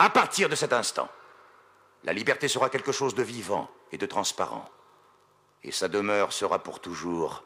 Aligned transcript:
À 0.00 0.10
partir 0.10 0.48
de 0.48 0.54
cet 0.54 0.72
instant, 0.72 1.08
la 2.04 2.12
liberté 2.12 2.46
sera 2.46 2.70
quelque 2.70 2.92
chose 2.92 3.16
de 3.16 3.22
vivant 3.24 3.68
et 3.90 3.98
de 3.98 4.06
transparent. 4.06 4.64
Et 5.64 5.72
sa 5.72 5.88
demeure 5.88 6.32
sera 6.32 6.62
pour 6.62 6.78
toujours 6.78 7.42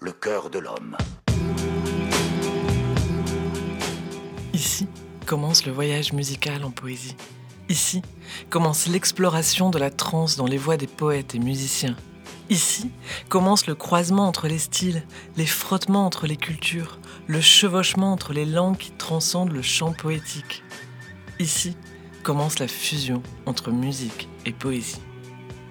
le 0.00 0.12
cœur 0.12 0.50
de 0.50 0.58
l'homme. 0.58 0.98
Ici 4.52 4.86
commence 5.26 5.64
le 5.64 5.72
voyage 5.72 6.12
musical 6.12 6.64
en 6.64 6.70
poésie. 6.70 7.16
Ici 7.70 8.02
commence 8.50 8.88
l'exploration 8.88 9.70
de 9.70 9.78
la 9.78 9.90
trance 9.90 10.36
dans 10.36 10.46
les 10.46 10.58
voix 10.58 10.76
des 10.76 10.86
poètes 10.86 11.34
et 11.34 11.38
musiciens. 11.38 11.96
Ici 12.50 12.90
commence 13.30 13.66
le 13.66 13.74
croisement 13.74 14.28
entre 14.28 14.48
les 14.48 14.58
styles, 14.58 15.02
les 15.38 15.46
frottements 15.46 16.04
entre 16.04 16.26
les 16.26 16.36
cultures, 16.36 16.98
le 17.26 17.40
chevauchement 17.40 18.12
entre 18.12 18.34
les 18.34 18.44
langues 18.44 18.76
qui 18.76 18.90
transcendent 18.90 19.52
le 19.52 19.62
chant 19.62 19.94
poétique. 19.94 20.62
Ici 21.38 21.76
commence 22.22 22.58
la 22.60 22.66
fusion 22.66 23.22
entre 23.44 23.70
musique 23.70 24.26
et 24.46 24.52
poésie. 24.52 25.02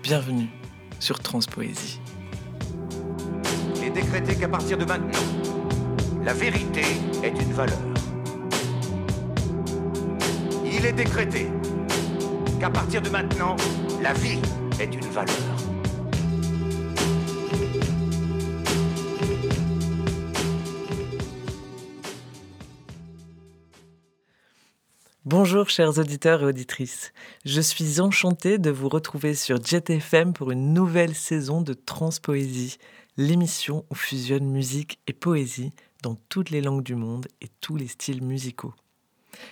Bienvenue 0.03 0.47
sur 0.99 1.19
Transpoésie. 1.19 1.99
Il 3.77 3.85
est 3.85 3.89
décrété 3.89 4.35
qu'à 4.35 4.47
partir 4.47 4.77
de 4.77 4.85
maintenant, 4.85 5.23
la 6.23 6.33
vérité 6.33 6.83
est 7.23 7.41
une 7.41 7.53
valeur. 7.53 7.79
Il 10.63 10.85
est 10.85 10.93
décrété 10.93 11.47
qu'à 12.59 12.69
partir 12.69 13.01
de 13.01 13.09
maintenant, 13.09 13.55
la 14.03 14.13
vie 14.13 14.39
est 14.79 14.93
une 14.93 15.09
valeur. 15.11 15.54
Bonjour 25.37 25.69
chers 25.69 25.99
auditeurs 25.99 26.43
et 26.43 26.45
auditrices. 26.45 27.11
Je 27.43 27.59
suis 27.59 27.99
enchantée 27.99 28.57
de 28.57 28.69
vous 28.69 28.87
retrouver 28.87 29.35
sur 29.35 29.61
JetFM 29.61 30.31
pour 30.31 30.51
une 30.51 30.73
nouvelle 30.73 31.13
saison 31.13 31.59
de 31.59 31.73
Transpoésie, 31.73 32.77
l'émission 33.17 33.83
où 33.91 33.95
fusionnent 33.95 34.49
musique 34.49 34.97
et 35.07 35.11
poésie 35.11 35.73
dans 36.03 36.15
toutes 36.29 36.51
les 36.51 36.61
langues 36.61 36.83
du 36.83 36.95
monde 36.95 37.27
et 37.41 37.49
tous 37.59 37.75
les 37.75 37.89
styles 37.89 38.23
musicaux. 38.23 38.73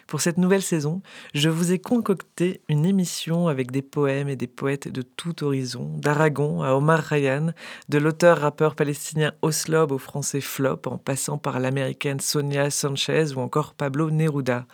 Pour 0.08 0.22
cette 0.22 0.38
nouvelle 0.38 0.62
saison, 0.62 1.02
je 1.34 1.50
vous 1.50 1.74
ai 1.74 1.80
concocté 1.80 2.62
une 2.70 2.86
émission 2.86 3.50
avec 3.50 3.70
des 3.70 3.82
poèmes 3.82 4.30
et 4.30 4.38
des 4.38 4.48
poètes 4.48 4.88
de 4.88 5.02
tout 5.02 5.44
horizon, 5.44 5.98
d'Aragon 5.98 6.64
à 6.64 6.76
Omar 6.76 7.00
Ryan, 7.02 7.52
de 7.90 7.98
l'auteur-rappeur 7.98 8.76
palestinien 8.76 9.34
Oslob 9.42 9.92
au 9.92 9.98
français 9.98 10.40
Flop, 10.40 10.84
en 10.86 10.98
passant 10.98 11.38
par 11.38 11.60
l'américaine 11.60 12.22
Sonia 12.22 12.70
Sanchez 12.70 13.34
ou 13.36 13.42
encore 13.42 13.74
Pablo 13.74 14.12
Neruda. 14.12 14.66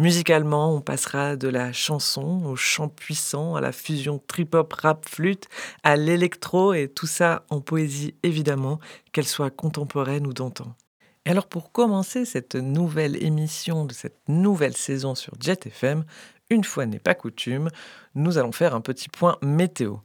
Musicalement, 0.00 0.74
on 0.74 0.80
passera 0.80 1.36
de 1.36 1.46
la 1.46 1.74
chanson 1.74 2.46
au 2.46 2.56
chant 2.56 2.88
puissant, 2.88 3.54
à 3.54 3.60
la 3.60 3.70
fusion 3.70 4.18
trip-hop 4.26 4.72
rap-flûte, 4.72 5.46
à 5.82 5.94
l'électro 5.96 6.72
et 6.72 6.88
tout 6.88 7.06
ça 7.06 7.44
en 7.50 7.60
poésie 7.60 8.14
évidemment, 8.22 8.80
qu'elle 9.12 9.26
soit 9.26 9.50
contemporaine 9.50 10.26
ou 10.26 10.32
d'antan. 10.32 10.74
Et 11.26 11.30
alors 11.30 11.48
pour 11.48 11.70
commencer 11.70 12.24
cette 12.24 12.54
nouvelle 12.54 13.22
émission 13.22 13.84
de 13.84 13.92
cette 13.92 14.26
nouvelle 14.26 14.74
saison 14.74 15.14
sur 15.14 15.34
Jet 15.38 15.66
FM, 15.66 16.06
une 16.48 16.64
fois 16.64 16.86
n'est 16.86 16.98
pas 16.98 17.14
coutume, 17.14 17.68
nous 18.14 18.38
allons 18.38 18.52
faire 18.52 18.74
un 18.74 18.80
petit 18.80 19.10
point 19.10 19.36
météo. 19.42 19.96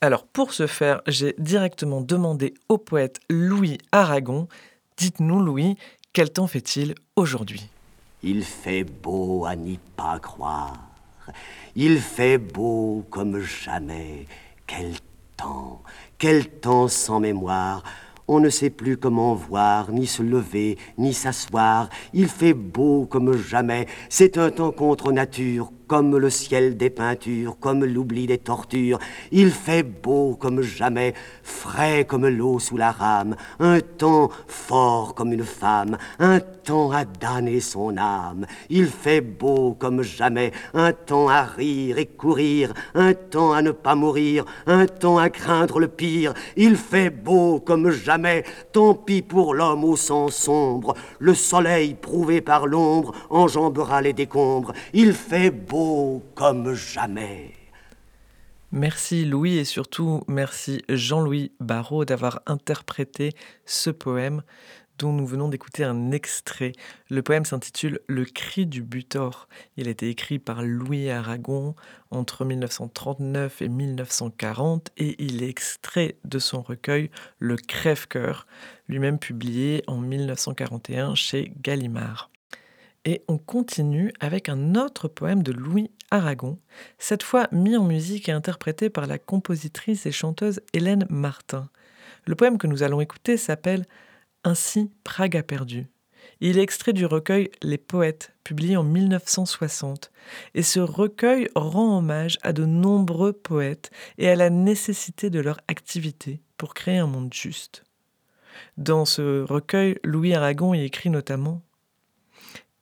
Alors 0.00 0.26
pour 0.26 0.52
ce 0.52 0.66
faire, 0.66 1.00
j'ai 1.06 1.36
directement 1.38 2.00
demandé 2.00 2.54
au 2.68 2.76
poète 2.76 3.20
Louis 3.30 3.78
Aragon, 3.92 4.48
dites-nous 4.96 5.38
Louis, 5.38 5.76
quel 6.12 6.32
temps 6.32 6.48
fait-il 6.48 6.96
aujourd'hui? 7.14 7.68
Il 8.26 8.42
fait 8.42 8.84
beau 8.84 9.44
à 9.44 9.54
n'y 9.54 9.78
pas 9.96 10.18
croire, 10.18 10.78
il 11.76 11.98
fait 11.98 12.38
beau 12.38 13.04
comme 13.10 13.38
jamais, 13.40 14.26
quel 14.66 14.94
temps, 15.36 15.82
quel 16.16 16.48
temps 16.48 16.88
sans 16.88 17.20
mémoire 17.20 17.82
on 18.26 18.40
ne 18.40 18.48
sait 18.48 18.70
plus 18.70 18.96
comment 18.96 19.34
voir, 19.34 19.90
ni 19.90 20.06
se 20.06 20.22
lever, 20.22 20.78
ni 20.96 21.12
s'asseoir. 21.12 21.90
Il 22.14 22.28
fait 22.28 22.54
beau 22.54 23.04
comme 23.04 23.36
jamais. 23.36 23.86
C'est 24.08 24.38
un 24.38 24.50
temps 24.50 24.72
contre 24.72 25.12
nature, 25.12 25.70
comme 25.86 26.16
le 26.16 26.30
ciel 26.30 26.78
des 26.78 26.88
peintures, 26.88 27.58
comme 27.60 27.84
l'oubli 27.84 28.26
des 28.26 28.38
tortures. 28.38 28.98
Il 29.30 29.50
fait 29.50 29.82
beau 29.82 30.36
comme 30.36 30.62
jamais, 30.62 31.12
frais 31.42 32.06
comme 32.06 32.26
l'eau 32.26 32.58
sous 32.58 32.78
la 32.78 32.92
rame, 32.92 33.36
un 33.58 33.80
temps 33.80 34.30
fort 34.46 35.14
comme 35.14 35.32
une 35.32 35.44
femme, 35.44 35.98
un 36.18 36.40
temps 36.64 36.90
à 36.90 37.04
damner 37.04 37.60
son 37.60 37.96
âme. 37.96 38.46
Il 38.70 38.86
fait 38.86 39.20
beau 39.20 39.74
comme 39.78 40.02
jamais, 40.02 40.52
un 40.72 40.92
temps 40.92 41.28
à 41.28 41.42
rire 41.42 41.98
et 41.98 42.06
courir, 42.06 42.72
un 42.94 43.14
temps 43.14 43.52
à 43.52 43.62
ne 43.62 43.70
pas 43.70 43.94
mourir, 43.94 44.44
un 44.66 44.86
temps 44.86 45.18
à 45.18 45.30
craindre 45.30 45.78
le 45.78 45.88
pire. 45.88 46.34
Il 46.56 46.76
fait 46.76 47.10
beau 47.10 47.60
comme 47.60 47.90
jamais, 47.90 48.44
tant 48.72 48.94
pis 48.94 49.22
pour 49.22 49.54
l'homme 49.54 49.84
au 49.84 49.96
sang 49.96 50.28
sombre. 50.28 50.94
Le 51.18 51.34
soleil 51.34 51.94
prouvé 51.94 52.40
par 52.40 52.66
l'ombre 52.66 53.14
enjambera 53.30 54.00
les 54.02 54.12
décombres. 54.12 54.72
Il 54.92 55.12
fait 55.12 55.50
beau 55.50 56.22
comme 56.34 56.74
jamais. 56.74 57.52
Merci 58.76 59.24
Louis 59.24 59.58
et 59.58 59.64
surtout 59.64 60.24
merci 60.26 60.82
Jean-Louis 60.88 61.52
Barrault 61.60 62.04
d'avoir 62.04 62.40
interprété 62.46 63.30
ce 63.66 63.90
poème 63.90 64.42
dont 64.98 65.12
nous 65.12 65.26
venons 65.26 65.48
d'écouter 65.48 65.84
un 65.84 66.10
extrait. 66.10 66.72
Le 67.10 67.22
poème 67.22 67.44
s'intitule 67.44 68.00
Le 68.06 68.24
cri 68.24 68.66
du 68.66 68.82
butor. 68.82 69.48
Il 69.76 69.88
a 69.88 69.90
été 69.90 70.08
écrit 70.08 70.38
par 70.38 70.62
Louis 70.62 71.10
Aragon 71.10 71.74
entre 72.10 72.44
1939 72.44 73.62
et 73.62 73.68
1940 73.68 74.90
et 74.96 75.22
il 75.22 75.42
est 75.42 75.48
extrait 75.48 76.16
de 76.24 76.38
son 76.38 76.62
recueil 76.62 77.10
Le 77.38 77.56
crève-cœur, 77.56 78.46
lui-même 78.88 79.18
publié 79.18 79.82
en 79.86 79.98
1941 79.98 81.14
chez 81.14 81.52
Gallimard. 81.62 82.30
Et 83.04 83.22
on 83.28 83.36
continue 83.36 84.12
avec 84.20 84.48
un 84.48 84.74
autre 84.76 85.08
poème 85.08 85.42
de 85.42 85.52
Louis 85.52 85.90
Aragon, 86.10 86.58
cette 86.98 87.22
fois 87.22 87.48
mis 87.52 87.76
en 87.76 87.84
musique 87.84 88.28
et 88.28 88.32
interprété 88.32 88.88
par 88.88 89.06
la 89.06 89.18
compositrice 89.18 90.06
et 90.06 90.12
chanteuse 90.12 90.60
Hélène 90.72 91.06
Martin. 91.10 91.68
Le 92.26 92.34
poème 92.34 92.56
que 92.56 92.66
nous 92.66 92.82
allons 92.82 93.02
écouter 93.02 93.36
s'appelle 93.36 93.84
Ainsi 94.44 94.90
Prague 95.04 95.36
a 95.36 95.42
perdu. 95.42 95.88
Il 96.40 96.58
est 96.58 96.62
extrait 96.62 96.92
du 96.92 97.06
recueil 97.06 97.50
Les 97.62 97.78
Poètes, 97.78 98.34
publié 98.44 98.76
en 98.76 98.82
1960. 98.82 100.10
Et 100.54 100.62
ce 100.62 100.80
recueil 100.80 101.48
rend 101.54 101.98
hommage 101.98 102.38
à 102.42 102.52
de 102.52 102.64
nombreux 102.64 103.32
poètes 103.32 103.90
et 104.18 104.28
à 104.28 104.36
la 104.36 104.50
nécessité 104.50 105.30
de 105.30 105.40
leur 105.40 105.58
activité 105.68 106.40
pour 106.56 106.74
créer 106.74 106.98
un 106.98 107.06
monde 107.06 107.32
juste. 107.32 107.84
Dans 108.76 109.04
ce 109.04 109.42
recueil, 109.42 109.98
Louis 110.04 110.34
Aragon 110.34 110.74
y 110.74 110.84
écrit 110.84 111.10
notamment 111.10 111.62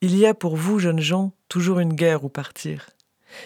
il 0.04 0.18
y 0.18 0.26
a 0.26 0.34
pour 0.34 0.56
vous, 0.56 0.80
jeunes 0.80 0.98
gens, 0.98 1.30
toujours 1.48 1.78
une 1.78 1.94
guerre 1.94 2.24
où 2.24 2.28
partir. 2.28 2.90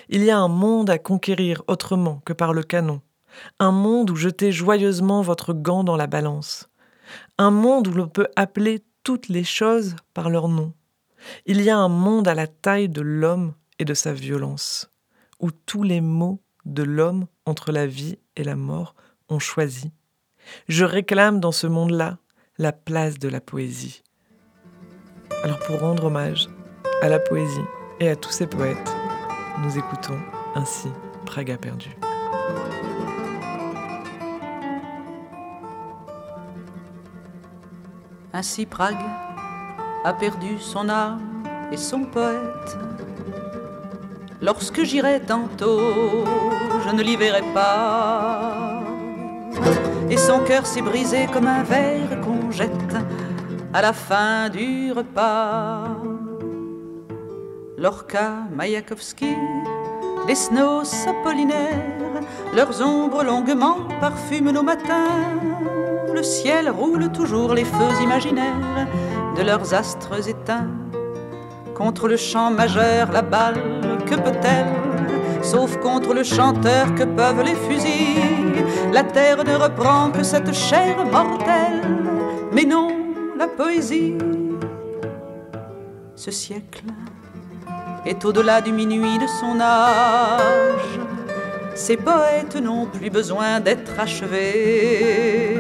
Il 0.09 0.25
y 0.25 0.31
a 0.31 0.39
un 0.39 0.49
monde 0.49 0.89
à 0.89 0.99
conquérir 0.99 1.63
autrement 1.67 2.23
que 2.25 2.33
par 2.33 2.55
le 2.55 2.63
canon. 2.63 3.03
Un 3.59 3.73
monde 3.73 4.11
où 4.11 4.17
jetez 4.17 4.53
joyeusement 4.53 5.21
votre 5.21 5.53
gant 5.53 5.85
dans 5.85 5.99
la 5.99 6.07
balance. 6.07 6.71
Un 7.39 7.51
monde 7.51 7.89
où 7.89 7.93
l'on 7.93 8.09
peut 8.09 8.29
appeler 8.37 8.85
toutes 9.03 9.29
les 9.29 9.45
choses 9.45 9.97
par 10.15 10.31
leur 10.31 10.49
nom. 10.49 10.73
Il 11.45 11.61
y 11.61 11.71
a 11.71 11.77
un 11.77 11.89
monde 11.89 12.29
à 12.29 12.35
la 12.35 12.47
taille 12.47 12.89
de 12.89 13.01
l'homme 13.01 13.55
et 13.79 13.85
de 13.85 13.95
sa 13.95 14.13
violence, 14.13 14.91
où 15.41 15.51
tous 15.51 15.83
les 15.83 16.01
mots 16.01 16.41
de 16.65 16.83
l'homme 16.83 17.27
entre 17.45 17.73
la 17.73 17.87
vie 17.87 18.19
et 18.37 18.45
la 18.45 18.57
mort 18.57 18.95
ont 19.29 19.39
choisi. 19.39 19.93
Je 20.69 20.85
réclame 20.85 21.41
dans 21.41 21.53
ce 21.53 21.67
monde-là 21.67 22.19
la 22.59 22.73
place 22.73 23.19
de 23.19 23.29
la 23.29 23.41
poésie. 23.41 24.03
Alors 25.43 25.59
pour 25.61 25.81
rendre 25.81 26.05
hommage 26.05 26.49
à 27.03 27.09
la 27.09 27.19
poésie 27.19 27.61
et 28.01 28.09
à 28.09 28.17
tous 28.17 28.31
ces 28.31 28.47
poètes, 28.47 28.93
nous 29.63 29.79
écoutons 29.79 30.19
ainsi 30.55 30.89
Prague 31.25 31.51
a 31.51 31.59
Ainsi 38.39 38.67
Prague 38.67 39.09
a 40.05 40.13
perdu 40.13 40.59
son 40.61 40.91
âme 40.91 41.23
et 41.73 41.79
son 41.79 42.01
poète. 42.05 42.77
Lorsque 44.43 44.83
j'irai 44.85 45.21
tantôt, 45.21 45.81
je 46.85 46.91
ne 46.95 47.03
l'y 47.03 47.17
verrai 47.17 47.41
pas. 47.55 48.83
Et 50.11 50.19
son 50.19 50.41
cœur 50.41 50.67
s'est 50.67 50.83
brisé 50.83 51.29
comme 51.33 51.47
un 51.47 51.63
verre 51.63 52.21
qu'on 52.21 52.51
jette 52.51 52.97
à 53.73 53.81
la 53.81 53.95
fin 53.95 54.51
du 54.51 54.93
repas. 54.93 55.97
Lorca, 57.79 58.33
Mayakovsky, 58.55 59.35
les 60.29 60.35
snows 60.35 61.09
apollinaires, 61.09 62.21
leurs 62.55 62.83
ombres 62.83 63.25
longuement 63.25 63.89
parfument 63.99 64.53
nos 64.53 64.63
matins. 64.63 65.25
Le 66.17 66.23
ciel 66.23 66.71
roule 66.71 67.13
toujours 67.13 67.53
les 67.53 67.67
feux 67.67 68.03
imaginaires 68.03 68.89
de 69.37 69.43
leurs 69.43 69.75
astres 69.75 70.27
éteints. 70.27 70.71
Contre 71.75 72.09
le 72.09 72.17
champ 72.17 72.51
majeur, 72.51 73.13
la 73.13 73.21
balle 73.21 73.61
que 74.07 74.15
peut-elle? 74.15 74.73
Sauf 75.43 75.77
contre 75.77 76.15
le 76.15 76.25
chanteur 76.25 76.95
que 76.95 77.05
peuvent 77.05 77.45
les 77.45 77.55
fusils, 77.55 78.65
la 78.95 79.03
terre 79.03 79.45
ne 79.45 79.57
reprend 79.57 80.11
que 80.11 80.23
cette 80.23 80.55
chair 80.55 81.05
mortelle. 81.05 81.83
Mais 82.51 82.65
non, 82.65 82.89
la 83.37 83.47
poésie, 83.47 84.17
ce 86.15 86.31
siècle 86.31 86.85
est 88.07 88.25
au-delà 88.25 88.63
du 88.63 88.73
minuit 88.73 89.19
de 89.19 89.27
son 89.27 89.61
âge. 89.61 91.16
Ces 91.77 91.99
poètes 91.99 92.57
n'ont 92.57 92.87
plus 92.87 93.11
besoin 93.11 93.61
d'être 93.61 94.01
achevés. 94.01 95.59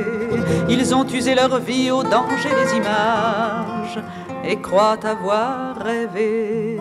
Ils 0.66 0.94
ont 0.94 1.06
usé 1.06 1.34
leur 1.34 1.58
vie 1.58 1.90
au 1.90 2.02
danger 2.02 2.48
des 2.48 2.76
images 2.78 4.00
et 4.42 4.56
croient 4.56 5.04
avoir 5.04 5.76
rêvé. 5.76 6.80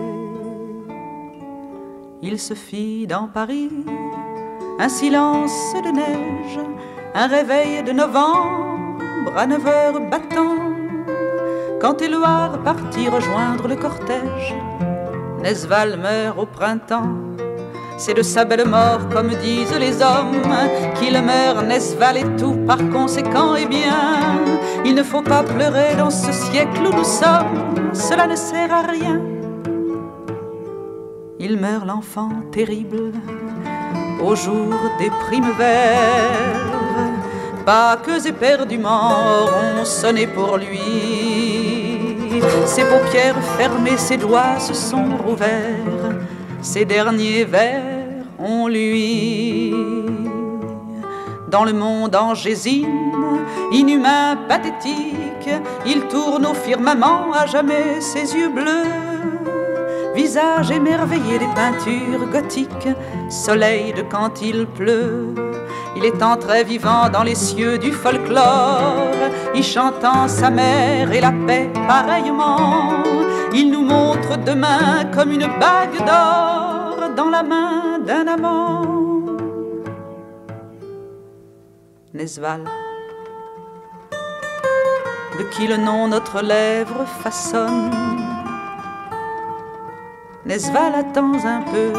Il 2.21 2.39
se 2.39 2.53
fit 2.53 3.07
dans 3.07 3.27
Paris 3.27 3.69
un 4.79 4.89
silence 4.89 5.73
de 5.83 5.91
neige, 5.91 6.59
un 7.13 7.27
réveil 7.27 7.83
de 7.83 7.91
novembre 7.91 9.33
à 9.35 9.45
neuf 9.45 9.67
heures 9.67 9.99
battant. 10.09 10.55
Quand 11.81 12.01
Éloire 12.01 12.63
partit 12.63 13.09
rejoindre 13.09 13.67
le 13.67 13.75
cortège, 13.75 14.55
Nesval 15.43 15.99
meurt 15.99 16.39
au 16.39 16.45
printemps. 16.45 17.24
C'est 17.97 18.13
de 18.13 18.21
sa 18.21 18.45
belle 18.45 18.67
mort, 18.67 19.09
comme 19.11 19.29
disent 19.29 19.77
les 19.79 20.01
hommes, 20.01 20.41
qu'il 20.95 21.19
meurt, 21.21 21.65
Nesval 21.65 22.17
et 22.17 22.35
tout 22.37 22.57
par 22.67 22.77
conséquent, 22.89 23.55
eh 23.57 23.65
bien, 23.65 24.39
il 24.85 24.95
ne 24.95 25.03
faut 25.03 25.21
pas 25.21 25.43
pleurer 25.43 25.95
dans 25.97 26.11
ce 26.11 26.31
siècle 26.31 26.81
où 26.87 26.95
nous 26.95 27.03
sommes, 27.03 27.93
cela 27.93 28.27
ne 28.27 28.35
sert 28.35 28.73
à 28.73 28.81
rien 28.81 29.21
il 31.45 31.57
meurt 31.57 31.85
l'enfant 31.85 32.29
terrible 32.51 33.11
au 34.19 34.35
jour 34.35 34.73
des 34.97 35.11
Pas 37.65 37.97
que 37.97 38.27
éperdument 38.27 39.11
auront 39.41 39.85
sonné 39.85 40.25
pour 40.25 40.57
lui. 40.57 40.79
Ses 42.65 42.83
paupières 42.85 43.41
fermées, 43.57 43.97
ses 43.97 44.17
doigts 44.17 44.59
se 44.59 44.73
sont 44.73 45.17
rouverts. 45.23 45.94
Ses 46.65 46.83
derniers 46.83 47.45
vers 47.45 48.25
ont 48.39 48.67
lui. 48.67 49.71
Dans 51.47 51.63
le 51.63 51.73
monde 51.73 52.15
angésine, 52.15 53.13
inhumain, 53.71 54.35
pathétique, 54.49 55.51
il 55.85 56.01
tourne 56.07 56.43
au 56.47 56.55
firmament 56.55 57.31
à 57.33 57.45
jamais 57.45 58.01
ses 58.01 58.33
yeux 58.35 58.49
bleus 58.49 59.05
visage 60.15 60.71
émerveillé 60.71 61.37
des 61.37 61.53
peintures 61.53 62.25
gothiques, 62.31 62.95
soleil 63.29 63.91
de 63.93 64.01
quand 64.01 64.41
il 64.41 64.65
pleut. 64.65 65.44
Il 65.97 66.03
est 66.03 66.21
entré 66.21 66.63
vivant 66.63 67.09
dans 67.09 67.23
les 67.23 67.35
cieux 67.35 67.77
du 67.77 67.91
folklore, 67.91 69.13
y 69.53 69.63
chantant 69.63 70.27
sa 70.27 70.49
mère 70.49 71.11
et 71.11 71.21
la 71.21 71.31
paix 71.47 71.71
pareillement. 71.87 73.03
Il 73.53 73.71
nous 73.71 73.83
montre 73.83 74.37
demain 74.37 75.05
comme 75.15 75.31
une 75.31 75.47
bague 75.59 76.05
d'or 76.05 77.15
dans 77.15 77.29
la 77.29 77.43
main 77.43 77.99
d'un 77.99 78.27
amant. 78.27 78.81
Nesval, 82.13 82.65
de 85.37 85.43
qui 85.51 85.67
le 85.67 85.77
nom 85.77 86.09
notre 86.09 86.41
lèvre 86.41 87.05
façonne? 87.21 87.91
Nesval, 90.45 90.93
attends 90.95 91.45
un 91.45 91.61
peu, 91.61 91.93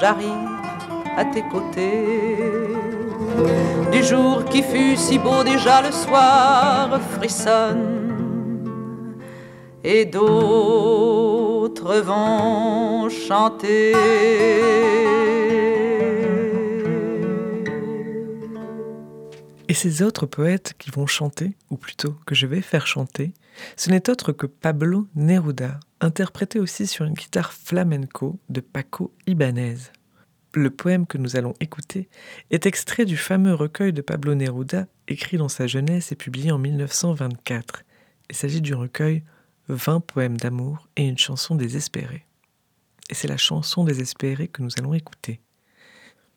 j'arrive 0.00 0.50
à 1.16 1.24
tes 1.24 1.42
côtés. 1.42 2.38
Du 3.90 4.02
jour 4.02 4.44
qui 4.46 4.62
fut 4.62 4.96
si 4.96 5.18
beau 5.18 5.44
déjà 5.44 5.82
le 5.82 5.92
soir 5.92 7.00
frissonne 7.12 8.02
et 9.84 10.04
d'autres 10.04 12.00
vont 12.00 13.08
chanter. 13.08 13.92
Et 19.68 19.74
ces 19.74 20.02
autres 20.02 20.26
poètes 20.26 20.74
qui 20.78 20.90
vont 20.90 21.06
chanter, 21.06 21.56
ou 21.70 21.76
plutôt 21.76 22.14
que 22.26 22.34
je 22.34 22.46
vais 22.46 22.60
faire 22.60 22.86
chanter, 22.86 23.32
ce 23.76 23.90
n'est 23.90 24.10
autre 24.10 24.32
que 24.32 24.46
Pablo 24.46 25.06
Neruda, 25.14 25.80
interprété 26.00 26.60
aussi 26.60 26.86
sur 26.86 27.04
une 27.06 27.14
guitare 27.14 27.52
flamenco 27.52 28.38
de 28.50 28.60
Paco 28.60 29.12
Ibanez. 29.26 29.76
Le 30.54 30.68
poème 30.68 31.06
que 31.06 31.16
nous 31.16 31.36
allons 31.36 31.54
écouter 31.60 32.10
est 32.50 32.66
extrait 32.66 33.06
du 33.06 33.16
fameux 33.16 33.54
recueil 33.54 33.94
de 33.94 34.02
Pablo 34.02 34.34
Neruda, 34.34 34.86
écrit 35.08 35.38
dans 35.38 35.48
sa 35.48 35.66
jeunesse 35.66 36.12
et 36.12 36.16
publié 36.16 36.52
en 36.52 36.58
1924. 36.58 37.84
Il 38.28 38.36
s'agit 38.36 38.60
du 38.60 38.74
recueil 38.74 39.22
20 39.68 40.00
poèmes 40.00 40.36
d'amour 40.36 40.88
et 40.96 41.08
une 41.08 41.16
chanson 41.16 41.54
désespérée. 41.54 42.26
Et 43.08 43.14
c'est 43.14 43.28
la 43.28 43.38
chanson 43.38 43.84
désespérée 43.84 44.48
que 44.48 44.60
nous 44.60 44.70
allons 44.76 44.92
écouter. 44.92 45.40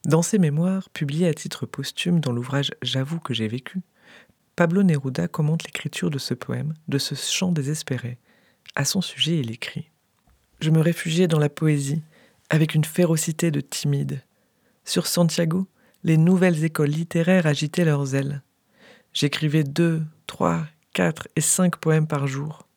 Dans 0.06 0.22
ses 0.22 0.40
mémoires, 0.40 0.90
publiés 0.92 1.28
à 1.28 1.34
titre 1.34 1.66
posthume 1.66 2.22
dans 2.22 2.32
l'ouvrage 2.32 2.72
J'avoue 2.82 3.20
que 3.20 3.34
j'ai 3.34 3.50
vécu, 3.50 3.82
Pablo 4.56 4.84
Neruda 4.84 5.28
commente 5.28 5.66
l'écriture 5.66 6.10
de 6.10 6.20
ce 6.20 6.34
poème, 6.34 6.74
de 6.88 6.98
ce 7.00 7.16
chant 7.16 7.52
désespéré. 7.52 8.18
À 8.76 8.86
son 8.86 9.02
sujet, 9.02 9.40
il 9.40 9.52
écrit 9.52 9.90
Je 10.62 10.70
me 10.70 10.80
réfugiais 10.80 11.28
dans 11.28 11.40
la 11.40 11.50
poésie, 11.50 12.02
avec 12.50 12.76
une 12.76 12.86
férocité 12.86 13.52
de 13.52 13.62
timide. 13.62 14.24
Sur 14.84 15.08
Santiago, 15.08 15.68
les 16.04 16.18
nouvelles 16.18 16.64
écoles 16.64 16.90
littéraires 16.90 17.48
agitaient 17.48 17.86
leurs 17.86 18.16
ailes. 18.16 18.44
J'écrivais 19.14 19.64
deux, 19.64 20.04
trois, 20.28 20.66
quatre 20.94 21.28
et 21.36 21.42
cinq 21.42 21.78
poèmes 21.78 22.08
par 22.08 22.28
jour. 22.28 22.68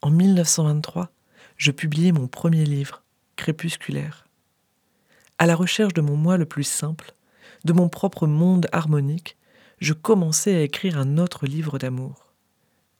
En 0.00 0.10
1923, 0.10 1.10
je 1.56 1.70
publiai 1.70 2.12
mon 2.12 2.28
premier 2.28 2.64
livre, 2.64 3.02
Crépusculaire. 3.36 4.26
À 5.38 5.46
la 5.46 5.54
recherche 5.54 5.94
de 5.94 6.00
mon 6.00 6.16
moi 6.16 6.36
le 6.36 6.46
plus 6.46 6.64
simple, 6.64 7.14
de 7.64 7.72
mon 7.72 7.88
propre 7.88 8.26
monde 8.26 8.66
harmonique, 8.72 9.36
je 9.78 9.92
commençais 9.92 10.54
à 10.54 10.62
écrire 10.62 10.98
un 10.98 11.18
autre 11.18 11.46
livre 11.46 11.78
d'amour. 11.78 12.32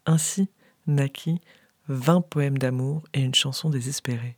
Ainsi 0.07 0.49
naquit 0.87 1.41
Vingt 1.89 2.21
poèmes 2.21 2.59
d'amour 2.59 3.03
et 3.13 3.21
une 3.21 3.35
chanson 3.35 3.69
désespérée. 3.69 4.37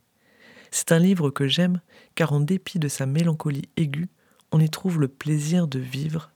C'est 0.75 0.91
un 0.91 0.99
livre 0.99 1.29
que 1.29 1.47
j'aime 1.47 1.79
car 2.15 2.33
en 2.33 2.41
dépit 2.41 2.79
de 2.79 2.89
sa 2.89 3.05
mélancolie 3.05 3.69
aiguë, 3.77 4.09
on 4.51 4.59
y 4.59 4.69
trouve 4.69 4.99
le 4.99 5.07
plaisir 5.07 5.69
de 5.69 5.79
vivre. 5.79 6.33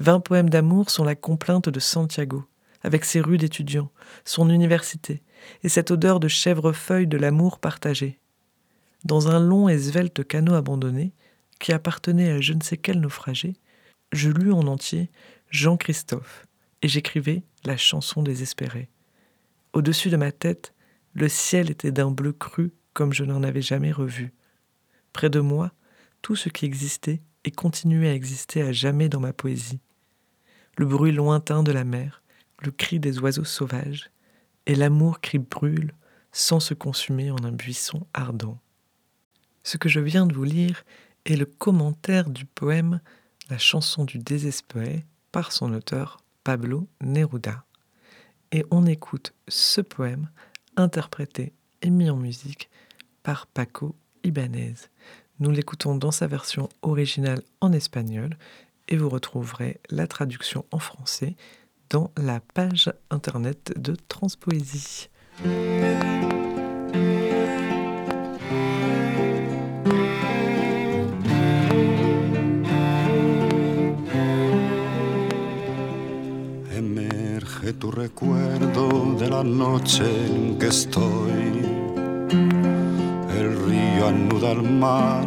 Vingt 0.00 0.20
poèmes 0.20 0.48
d'amour 0.48 0.88
sont 0.88 1.04
la 1.04 1.14
complainte 1.14 1.68
de 1.68 1.78
Santiago, 1.78 2.46
avec 2.82 3.04
ses 3.04 3.20
rues 3.20 3.36
d'étudiants, 3.36 3.90
son 4.24 4.48
université 4.48 5.22
et 5.62 5.68
cette 5.68 5.90
odeur 5.90 6.20
de 6.20 6.26
chèvrefeuille 6.26 7.06
de 7.06 7.18
l'amour 7.18 7.58
partagé. 7.58 8.18
Dans 9.04 9.28
un 9.28 9.38
long 9.38 9.68
et 9.68 9.78
svelte 9.78 10.26
canot 10.26 10.54
abandonné, 10.54 11.12
qui 11.60 11.74
appartenait 11.74 12.30
à 12.30 12.40
je 12.40 12.54
ne 12.54 12.62
sais 12.62 12.78
quel 12.78 12.98
naufragé, 12.98 13.56
je 14.10 14.30
lus 14.30 14.52
en 14.52 14.68
entier 14.68 15.10
Jean-Christophe, 15.50 16.46
et 16.80 16.88
j'écrivais 16.88 17.42
la 17.66 17.76
chanson 17.76 18.22
désespérée. 18.22 18.88
Au-dessus 19.74 20.08
de 20.08 20.16
ma 20.16 20.32
tête, 20.32 20.72
le 21.12 21.28
ciel 21.28 21.70
était 21.70 21.92
d'un 21.92 22.10
bleu 22.10 22.32
cru 22.32 22.72
comme 22.96 23.12
je 23.12 23.24
n'en 23.24 23.42
avais 23.42 23.60
jamais 23.60 23.92
revu. 23.92 24.32
Près 25.12 25.28
de 25.28 25.38
moi, 25.38 25.70
tout 26.22 26.34
ce 26.34 26.48
qui 26.48 26.64
existait 26.64 27.20
et 27.44 27.50
continuait 27.50 28.08
à 28.08 28.14
exister 28.14 28.62
à 28.62 28.72
jamais 28.72 29.10
dans 29.10 29.20
ma 29.20 29.34
poésie. 29.34 29.80
Le 30.78 30.86
bruit 30.86 31.12
lointain 31.12 31.62
de 31.62 31.72
la 31.72 31.84
mer, 31.84 32.22
le 32.62 32.70
cri 32.70 32.98
des 32.98 33.18
oiseaux 33.18 33.44
sauvages, 33.44 34.10
et 34.64 34.74
l'amour 34.74 35.20
qui 35.20 35.36
brûle 35.38 35.92
sans 36.32 36.58
se 36.58 36.72
consumer 36.72 37.30
en 37.30 37.36
un 37.44 37.52
buisson 37.52 38.06
ardent. 38.14 38.58
Ce 39.62 39.76
que 39.76 39.90
je 39.90 40.00
viens 40.00 40.24
de 40.24 40.34
vous 40.34 40.44
lire 40.44 40.82
est 41.26 41.36
le 41.36 41.44
commentaire 41.44 42.30
du 42.30 42.46
poème 42.46 43.02
La 43.50 43.58
chanson 43.58 44.06
du 44.06 44.16
désespéré 44.16 45.04
par 45.32 45.52
son 45.52 45.74
auteur 45.74 46.24
Pablo 46.44 46.88
Neruda. 47.02 47.62
Et 48.52 48.64
on 48.70 48.86
écoute 48.86 49.34
ce 49.48 49.82
poème 49.82 50.30
interprété 50.76 51.52
et 51.82 51.90
mis 51.90 52.08
en 52.08 52.16
musique 52.16 52.70
Paco 53.52 53.96
Ibanez. 54.22 54.74
Nous 55.40 55.50
l'écoutons 55.50 55.96
dans 55.96 56.12
sa 56.12 56.26
version 56.26 56.68
originale 56.82 57.42
en 57.60 57.72
espagnol 57.72 58.36
et 58.88 58.96
vous 58.96 59.08
retrouverez 59.08 59.80
la 59.90 60.06
traduction 60.06 60.64
en 60.70 60.78
français 60.78 61.34
dans 61.90 62.10
la 62.16 62.40
page 62.40 62.92
internet 63.10 63.74
de 63.76 63.96
Transpoésie. 64.08 65.08
tu 77.80 77.86
recuerdo 77.88 79.16
de 79.18 79.28
la 79.28 79.42
noche 79.42 80.00
en 80.00 80.56
que 80.58 80.66
estoy. 80.66 81.75
Anuda 84.06 84.52
al 84.52 84.62
mar 84.62 85.26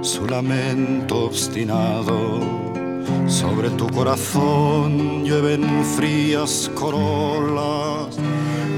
su 0.00 0.26
lamento 0.26 1.26
obstinado. 1.26 2.40
Sobre 3.26 3.68
tu 3.70 3.86
corazón 3.88 5.24
llueven 5.24 5.84
frías 5.84 6.70
corolas, 6.74 8.16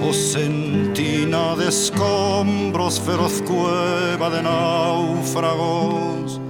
o 0.02 0.12
sentina 0.12 1.54
de 1.54 1.68
escombros, 1.68 3.00
feroz 3.00 3.40
cueva 3.42 4.30
de 4.30 4.42
náufragos. 4.42 6.40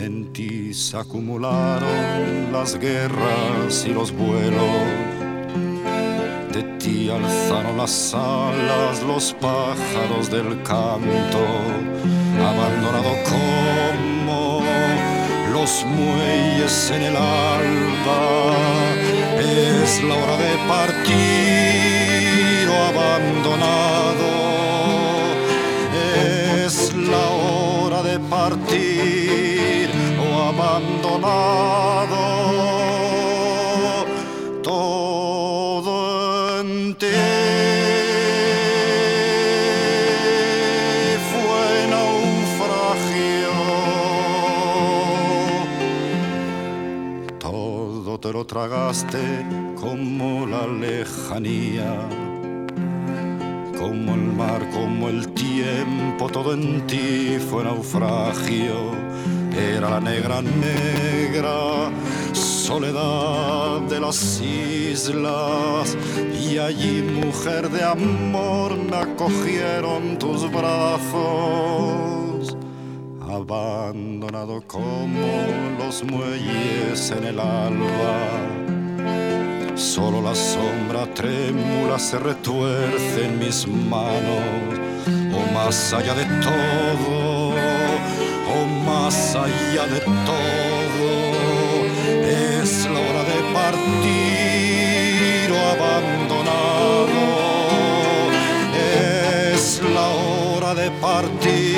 En 0.00 0.32
ti 0.32 0.72
se 0.72 0.96
acumularon 0.96 2.50
las 2.52 2.78
guerras 2.78 3.84
y 3.86 3.92
los 3.92 4.10
vuelos 4.12 5.24
de 6.54 6.62
ti 6.78 7.10
alzaron 7.10 7.76
las 7.76 8.14
alas 8.14 9.02
los 9.02 9.34
pájaros 9.40 10.30
del 10.30 10.62
canto, 10.62 11.44
abandonado 12.44 13.12
como 13.24 14.62
los 15.52 15.84
muelles 15.84 16.90
en 16.90 17.02
el 17.02 17.16
alba. 17.16 18.52
Es 19.38 20.02
la 20.02 20.14
hora 20.14 20.36
de 20.36 20.56
partir 20.68 21.08
o 22.68 22.76
abandonado. 22.92 24.30
Es 26.64 26.94
la 26.94 27.28
hora 27.28 28.02
de 28.02 28.18
partir 28.20 29.90
o 30.18 30.26
abandonado. 30.50 31.24
Tragaste 48.46 49.44
como 49.80 50.46
la 50.46 50.66
lejanía, 50.66 51.94
como 53.78 54.14
el 54.14 54.32
mar, 54.32 54.68
como 54.70 55.08
el 55.08 55.28
tiempo, 55.32 56.28
todo 56.28 56.54
en 56.54 56.86
ti 56.86 57.38
fue 57.50 57.64
naufragio. 57.64 58.92
Era 59.56 59.90
la 59.90 60.00
negra 60.00 60.42
negra 60.42 61.90
soledad 62.32 63.80
de 63.82 64.00
las 64.00 64.40
islas 64.40 65.96
y 66.40 66.58
allí 66.58 67.02
mujer 67.02 67.70
de 67.70 67.84
amor 67.84 68.76
me 68.76 68.96
acogieron 68.96 70.18
tus 70.18 70.50
brazos 70.50 72.23
abandonado 73.34 74.62
como 74.66 75.26
los 75.78 76.04
muelles 76.04 77.10
en 77.10 77.24
el 77.24 77.40
alba. 77.40 78.14
Solo 79.74 80.22
la 80.22 80.34
sombra 80.34 81.06
trémula 81.14 81.98
se 81.98 82.18
retuerce 82.18 83.24
en 83.24 83.38
mis 83.38 83.66
manos, 83.66 84.78
o 85.32 85.52
más 85.52 85.92
allá 85.92 86.14
de 86.14 86.24
todo, 86.46 87.50
o 88.54 88.66
más 88.86 89.34
allá 89.34 89.86
de 89.88 90.00
todo, 90.30 91.08
es 92.22 92.86
la 92.86 93.00
hora 93.00 93.24
de 93.32 93.38
partir 93.58 95.50
o 95.50 95.58
abandonado, 95.74 97.22
es 99.54 99.82
la 99.92 100.06
hora 100.08 100.74
de 100.74 100.90
partir 100.92 101.73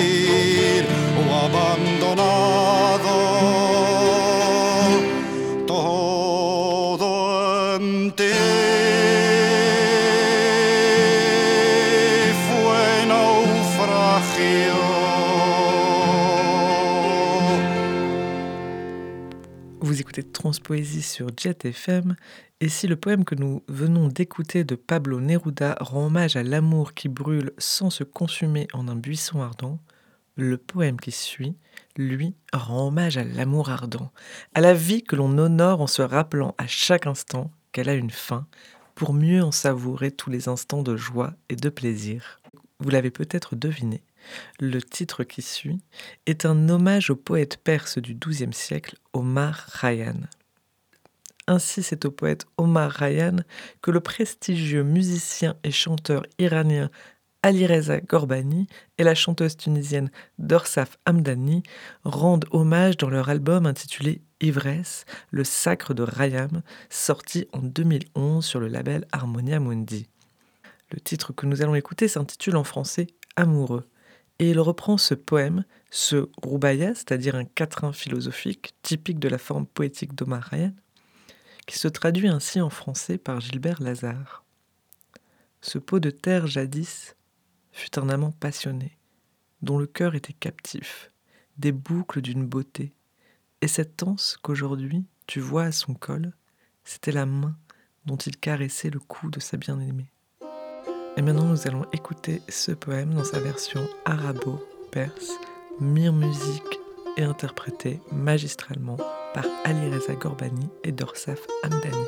Vous 19.80 20.00
écoutez 20.00 20.22
Transpoésie 20.24 21.02
sur 21.02 21.28
Jet 21.36 21.64
FM 21.64 22.16
et 22.60 22.68
si 22.68 22.86
le 22.86 22.96
poème 22.96 23.24
que 23.24 23.34
nous 23.34 23.62
venons 23.68 24.08
d'écouter 24.08 24.64
de 24.64 24.74
Pablo 24.74 25.20
Neruda 25.20 25.76
rend 25.80 26.06
hommage 26.06 26.36
à 26.36 26.42
l'amour 26.42 26.92
qui 26.92 27.08
brûle 27.08 27.52
sans 27.58 27.90
se 27.90 28.02
consumer 28.02 28.66
en 28.72 28.88
un 28.88 28.96
buisson 28.96 29.42
ardent, 29.42 29.78
le 30.34 30.58
poème 30.58 30.98
qui 30.98 31.12
suit, 31.12 31.54
lui, 31.98 32.34
rend 32.52 32.88
hommage 32.88 33.16
à 33.16 33.24
l'amour 33.24 33.70
ardent, 33.70 34.12
à 34.54 34.60
la 34.60 34.74
vie 34.74 35.02
que 35.02 35.16
l'on 35.16 35.38
honore 35.38 35.80
en 35.80 35.86
se 35.86 36.02
rappelant 36.02 36.54
à 36.58 36.66
chaque 36.66 37.06
instant 37.06 37.50
qu'elle 37.72 37.88
a 37.88 37.94
une 37.94 38.10
fin, 38.10 38.46
pour 38.94 39.12
mieux 39.12 39.42
en 39.42 39.52
savourer 39.52 40.10
tous 40.10 40.30
les 40.30 40.48
instants 40.48 40.82
de 40.82 40.96
joie 40.96 41.34
et 41.48 41.56
de 41.56 41.68
plaisir. 41.68 42.40
Vous 42.80 42.90
l'avez 42.90 43.10
peut-être 43.10 43.56
deviné, 43.56 44.02
le 44.60 44.80
titre 44.80 45.24
qui 45.24 45.42
suit 45.42 45.80
est 46.26 46.46
un 46.46 46.68
hommage 46.68 47.10
au 47.10 47.16
poète 47.16 47.58
perse 47.58 47.98
du 47.98 48.14
XIIe 48.14 48.52
siècle, 48.52 48.96
Omar 49.12 49.66
Khayyam. 49.80 50.26
Ainsi, 51.48 51.82
c'est 51.82 52.04
au 52.04 52.10
poète 52.10 52.44
Omar 52.56 52.96
Khayyam 52.96 53.42
que 53.80 53.90
le 53.90 54.00
prestigieux 54.00 54.82
musicien 54.82 55.56
et 55.62 55.70
chanteur 55.70 56.24
iranien 56.38 56.90
Alireza 57.46 58.00
Gorbani 58.00 58.66
et 58.98 59.04
la 59.04 59.14
chanteuse 59.14 59.56
tunisienne 59.56 60.10
Dorsaf 60.40 60.98
Hamdani 61.06 61.62
rendent 62.02 62.46
hommage 62.50 62.96
dans 62.96 63.08
leur 63.08 63.28
album 63.28 63.66
intitulé 63.66 64.20
Ivresse, 64.40 65.04
le 65.30 65.44
sacre 65.44 65.94
de 65.94 66.02
Rayam, 66.02 66.62
sorti 66.90 67.46
en 67.52 67.60
2011 67.60 68.44
sur 68.44 68.58
le 68.58 68.66
label 68.66 69.06
Harmonia 69.12 69.60
Mundi. 69.60 70.08
Le 70.90 70.98
titre 70.98 71.32
que 71.32 71.46
nous 71.46 71.62
allons 71.62 71.76
écouter 71.76 72.08
s'intitule 72.08 72.56
en 72.56 72.64
français 72.64 73.06
Amoureux 73.36 73.88
et 74.40 74.50
il 74.50 74.58
reprend 74.58 74.98
ce 74.98 75.14
poème, 75.14 75.64
ce 75.88 76.28
roubaya, 76.42 76.96
c'est-à-dire 76.96 77.36
un 77.36 77.44
quatrain 77.44 77.92
philosophique 77.92 78.74
typique 78.82 79.20
de 79.20 79.28
la 79.28 79.38
forme 79.38 79.66
poétique 79.66 80.16
d'Omar 80.16 80.42
Ryan, 80.50 80.74
qui 81.68 81.78
se 81.78 81.86
traduit 81.86 82.26
ainsi 82.26 82.60
en 82.60 82.70
français 82.70 83.18
par 83.18 83.40
Gilbert 83.40 83.80
Lazare. 83.80 84.44
Ce 85.60 85.78
pot 85.78 86.00
de 86.00 86.10
terre 86.10 86.48
jadis 86.48 87.14
fut 87.76 87.98
un 87.98 88.08
amant 88.08 88.32
passionné, 88.32 88.96
dont 89.60 89.78
le 89.78 89.86
cœur 89.86 90.14
était 90.14 90.32
captif, 90.32 91.12
des 91.58 91.72
boucles 91.72 92.22
d'une 92.22 92.46
beauté, 92.46 92.94
et 93.60 93.68
cette 93.68 94.02
anse 94.02 94.38
qu'aujourd'hui 94.42 95.04
tu 95.26 95.40
vois 95.40 95.64
à 95.64 95.72
son 95.72 95.92
col, 95.92 96.32
c'était 96.84 97.12
la 97.12 97.26
main 97.26 97.54
dont 98.06 98.16
il 98.16 98.38
caressait 98.38 98.88
le 98.88 98.98
cou 98.98 99.28
de 99.30 99.40
sa 99.40 99.58
bien-aimée. 99.58 100.10
Et 101.18 101.22
maintenant 101.22 101.44
nous 101.44 101.68
allons 101.68 101.84
écouter 101.92 102.40
ce 102.48 102.72
poème 102.72 103.12
dans 103.12 103.24
sa 103.24 103.40
version 103.40 103.86
arabo-perse, 104.06 105.32
mire 105.78 106.14
musique 106.14 106.80
et 107.18 107.24
interprété 107.24 108.00
magistralement 108.10 108.96
par 109.34 109.44
Ali 109.64 109.90
Reza 109.90 110.14
Gorbani 110.14 110.68
et 110.82 110.92
Dorsaf 110.92 111.40
Hamdani. 111.62 112.06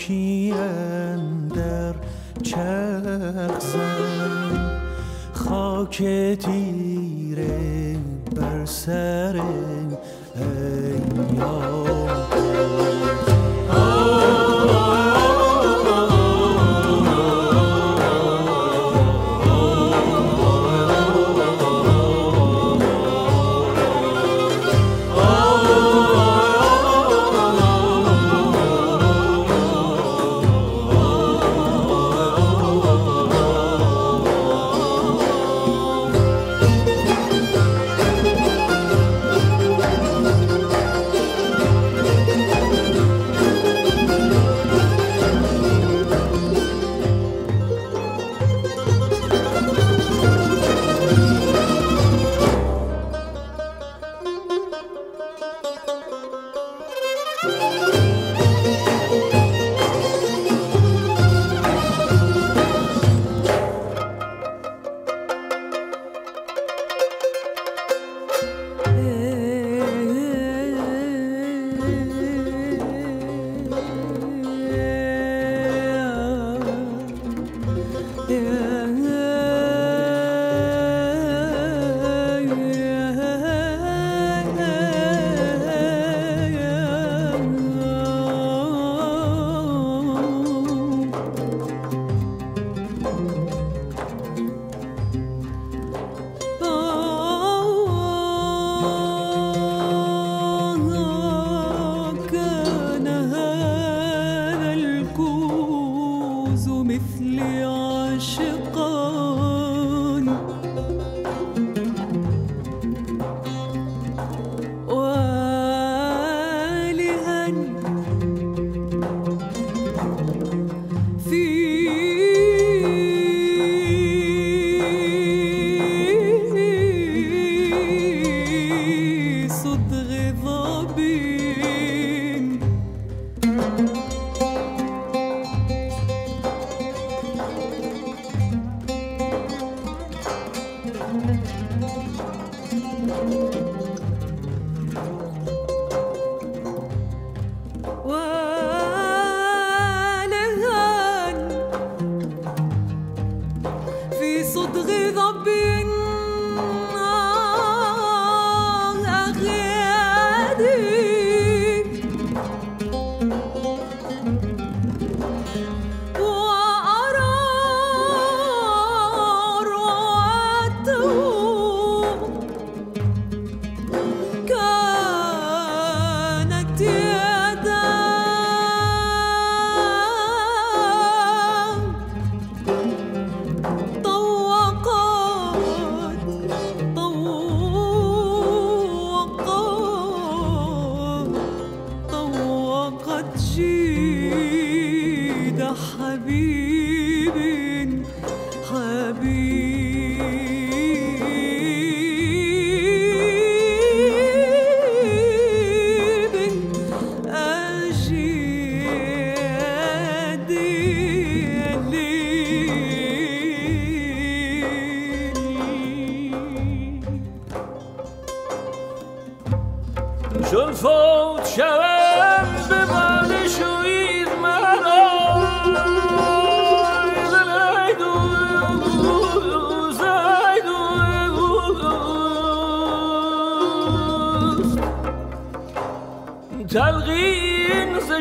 خاکیم 0.00 1.48
در 1.48 1.94
چرخ 2.42 3.60
زن 3.60 4.80
خاک 5.32 6.02
تیره 6.36 7.96
بر 8.36 8.64
سر 8.64 9.34
این 9.34 9.96
یار. 11.38 11.89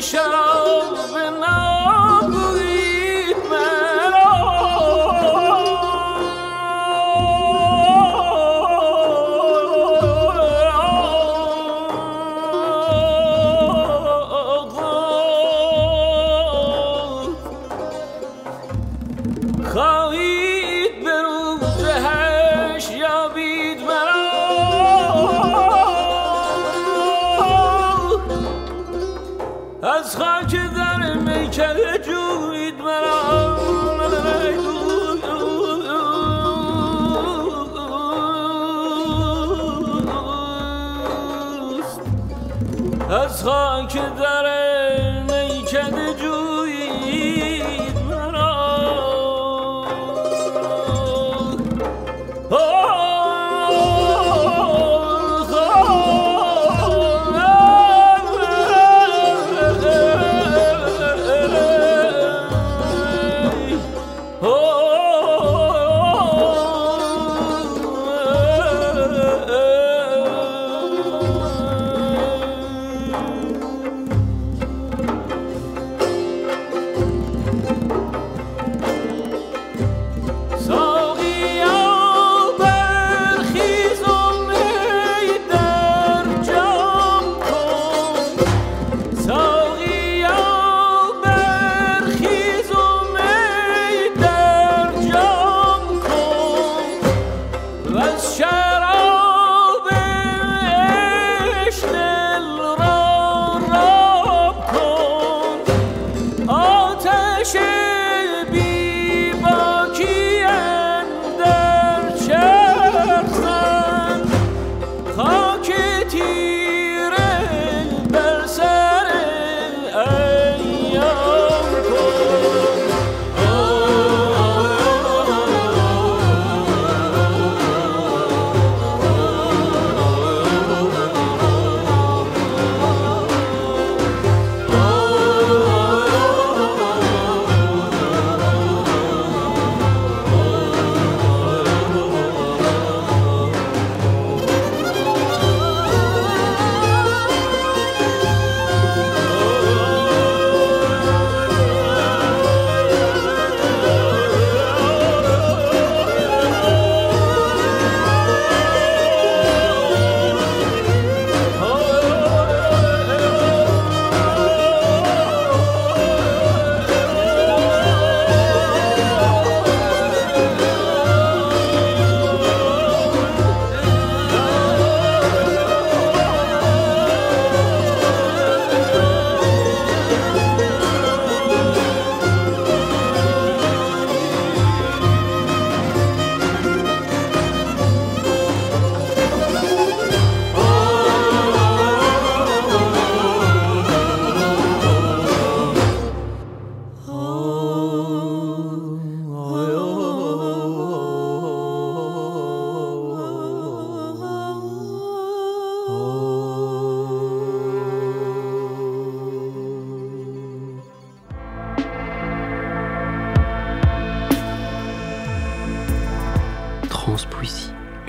show 0.02 1.12
me 1.14 1.40
no. 1.40 2.09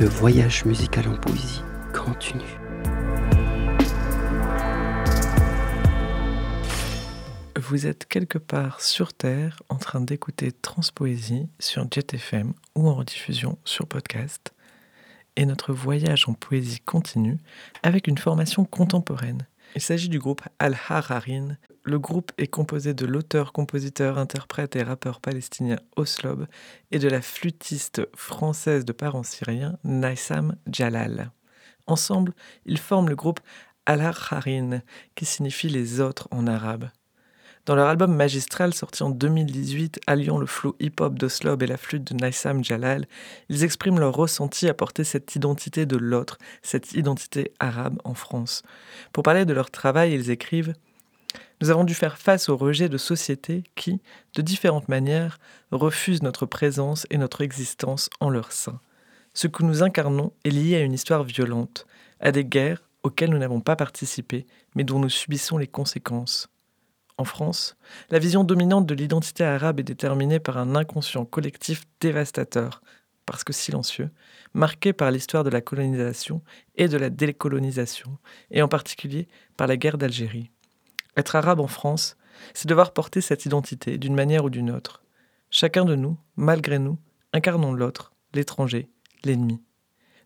Voyage 0.07 0.65
musical 0.65 1.09
en 1.09 1.17
poésie 1.17 1.63
continue. 1.93 2.59
Vous 7.57 7.87
êtes 7.87 8.07
quelque 8.07 8.39
part 8.39 8.81
sur 8.81 9.13
Terre 9.13 9.63
en 9.69 9.77
train 9.77 10.01
d'écouter 10.01 10.53
Transpoésie 10.53 11.49
sur 11.59 11.87
Jet 11.91 12.15
FM 12.15 12.55
ou 12.75 12.89
en 12.89 12.95
rediffusion 12.95 13.59
sur 13.65 13.87
podcast. 13.87 14.55
Et 15.37 15.45
notre 15.45 15.73
voyage 15.73 16.29
en 16.29 16.33
poésie 16.33 16.81
continue 16.81 17.39
avec 17.83 18.07
une 18.07 18.19
formation 18.19 18.65
contemporaine. 18.65 19.47
Il 19.75 19.81
s'agit 19.81 20.09
du 20.09 20.19
groupe 20.19 20.43
Al-Hararin. 20.59 21.57
Le 21.85 21.99
groupe 21.99 22.33
est 22.39 22.49
composé 22.49 22.93
de 22.93 23.07
l'auteur, 23.07 23.53
compositeur, 23.53 24.19
interprète 24.19 24.77
et 24.77 24.83
rappeur 24.83 25.21
palestinien 25.21 25.79
Oslob 25.97 26.47
et 26.91 26.99
de 26.99 27.09
la 27.09 27.23
flûtiste 27.23 28.03
française 28.17 28.85
de 28.85 28.93
parents 28.93 29.23
syriens 29.23 29.79
Naissam 29.85 30.57
Jalal. 30.71 31.31
Ensemble, 31.87 32.35
ils 32.67 32.79
forment 32.79 33.09
le 33.09 33.17
groupe 33.17 33.41
Al-Harin, 33.87 34.83
qui 35.15 35.25
signifie 35.25 35.69
les 35.69 36.01
autres 36.01 36.29
en 36.31 36.47
arabe. 36.47 36.91
Dans 37.66 37.75
leur 37.75 37.88
album 37.88 38.14
magistral 38.14 38.73
sorti 38.73 39.03
en 39.03 39.11
2018, 39.11 40.01
alliant 40.07 40.38
le 40.38 40.46
flow 40.46 40.77
hip-hop 40.81 41.18
d'Oslob 41.18 41.62
et 41.62 41.66
la 41.66 41.77
flûte 41.77 42.11
de 42.11 42.14
Naissam 42.14 42.64
Jalal, 42.64 43.07
ils 43.51 43.64
expriment 43.64 44.01
leur 44.01 44.14
ressenti 44.14 44.66
à 44.66 44.73
porter 44.75 45.05
cette 45.05 45.37
identité 45.37 45.85
de 45.85 45.99
l'autre, 45.99 46.38
cette 46.62 46.92
identité 46.92 47.53
arabe 47.61 48.01
en 48.05 48.14
France. 48.14 48.62
Pour 49.12 49.23
parler 49.23 49.44
de 49.44 49.53
leur 49.53 49.70
travail, 49.70 50.14
ils 50.14 50.31
écrivent 50.31 50.73
Nous 51.61 51.68
avons 51.68 51.85
dû 51.85 51.94
faire 51.94 52.16
face 52.16 52.49
au 52.49 52.57
rejet 52.57 52.88
de 52.88 52.96
sociétés 52.96 53.64
qui, 53.75 54.01
de 54.35 54.40
différentes 54.40 54.88
manières, 54.88 55.38
refusent 55.70 56.23
notre 56.23 56.46
présence 56.46 57.07
et 57.11 57.18
notre 57.18 57.42
existence 57.42 58.09
en 58.20 58.31
leur 58.31 58.53
sein. 58.53 58.81
Ce 59.35 59.49
que 59.49 59.62
nous 59.62 59.83
incarnons 59.83 60.33
est 60.44 60.51
lié 60.51 60.77
à 60.77 60.81
une 60.81 60.94
histoire 60.94 61.25
violente, 61.25 61.87
à 62.20 62.33
des 62.33 62.44
guerres 62.44 62.83
auxquelles 63.03 63.31
nous 63.31 63.38
n'avons 63.38 63.61
pas 63.61 63.77
participé, 63.77 64.46
mais 64.75 64.85
dont 64.85 64.99
nous 64.99 65.11
subissons 65.11 65.59
les 65.59 65.66
conséquences. 65.66 66.50
En 67.21 67.25
France, 67.25 67.77
la 68.09 68.19
vision 68.19 68.45
dominante 68.45 68.87
de 68.87 68.95
l'identité 68.95 69.45
arabe 69.45 69.79
est 69.79 69.83
déterminée 69.83 70.41
par 70.41 70.57
un 70.57 70.75
inconscient 70.75 71.27
collectif 71.27 71.85
dévastateur, 72.01 72.81
parce 73.27 73.45
que 73.45 73.53
silencieux, 73.53 74.09
marqué 74.55 74.95
par 74.95 75.11
l'histoire 75.11 75.45
de 75.45 75.51
la 75.51 75.61
colonisation 75.61 76.41
et 76.77 76.89
de 76.89 76.97
la 76.97 77.11
décolonisation, 77.11 78.17
et 78.51 78.63
en 78.63 78.69
particulier 78.69 79.29
par 79.59 79.67
la 79.67 79.77
guerre 79.77 79.99
d'Algérie. 79.99 80.51
Être 81.15 81.37
arabe 81.37 81.61
en 81.61 81.67
France, 81.67 82.17
c'est 82.55 82.69
devoir 82.69 82.95
porter 82.95 83.21
cette 83.21 83.45
identité 83.45 83.99
d'une 83.99 84.15
manière 84.15 84.47
ou 84.47 84.49
d'une 84.49 84.71
autre. 84.71 85.05
Chacun 85.51 85.85
de 85.85 85.97
nous, 85.97 86.17
malgré 86.37 86.79
nous, 86.79 86.97
incarnons 87.35 87.75
l'autre, 87.75 88.15
l'étranger, 88.33 88.89
l'ennemi. 89.25 89.61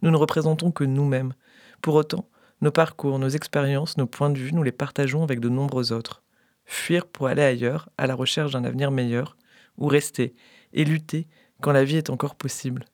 Nous 0.03 0.13
ne 0.13 0.17
représentons 0.17 0.71
que 0.71 0.85
nous-mêmes. 0.85 1.35
Pour 1.83 1.97
autant, 1.97 2.29
nos 2.61 2.71
parcours, 2.71 3.19
nos 3.19 3.31
expériences, 3.31 3.97
nos 3.97 4.07
points 4.07 4.31
de 4.31 4.39
vue, 4.39 4.53
nous 4.53 4.63
les 4.63 4.71
partageons 4.71 5.25
avec 5.25 5.41
de 5.41 5.49
nombreux 5.49 5.93
autres 5.93 6.21
fuir 6.65 7.07
pour 7.07 7.29
aller 7.29 7.43
ailleurs, 7.43 7.89
à 7.99 8.07
la 8.07 8.15
recherche 8.15 8.53
d'un 8.53 8.65
avenir 8.65 8.91
meilleur, 8.91 9.37
ou 9.77 9.87
rester 9.87 10.35
et 10.73 10.85
lutter 10.85 11.27
quand 11.61 11.73
la 11.73 11.85
vie 11.85 11.97
est 11.97 12.11
encore 12.11 12.35
possible. 12.35 12.85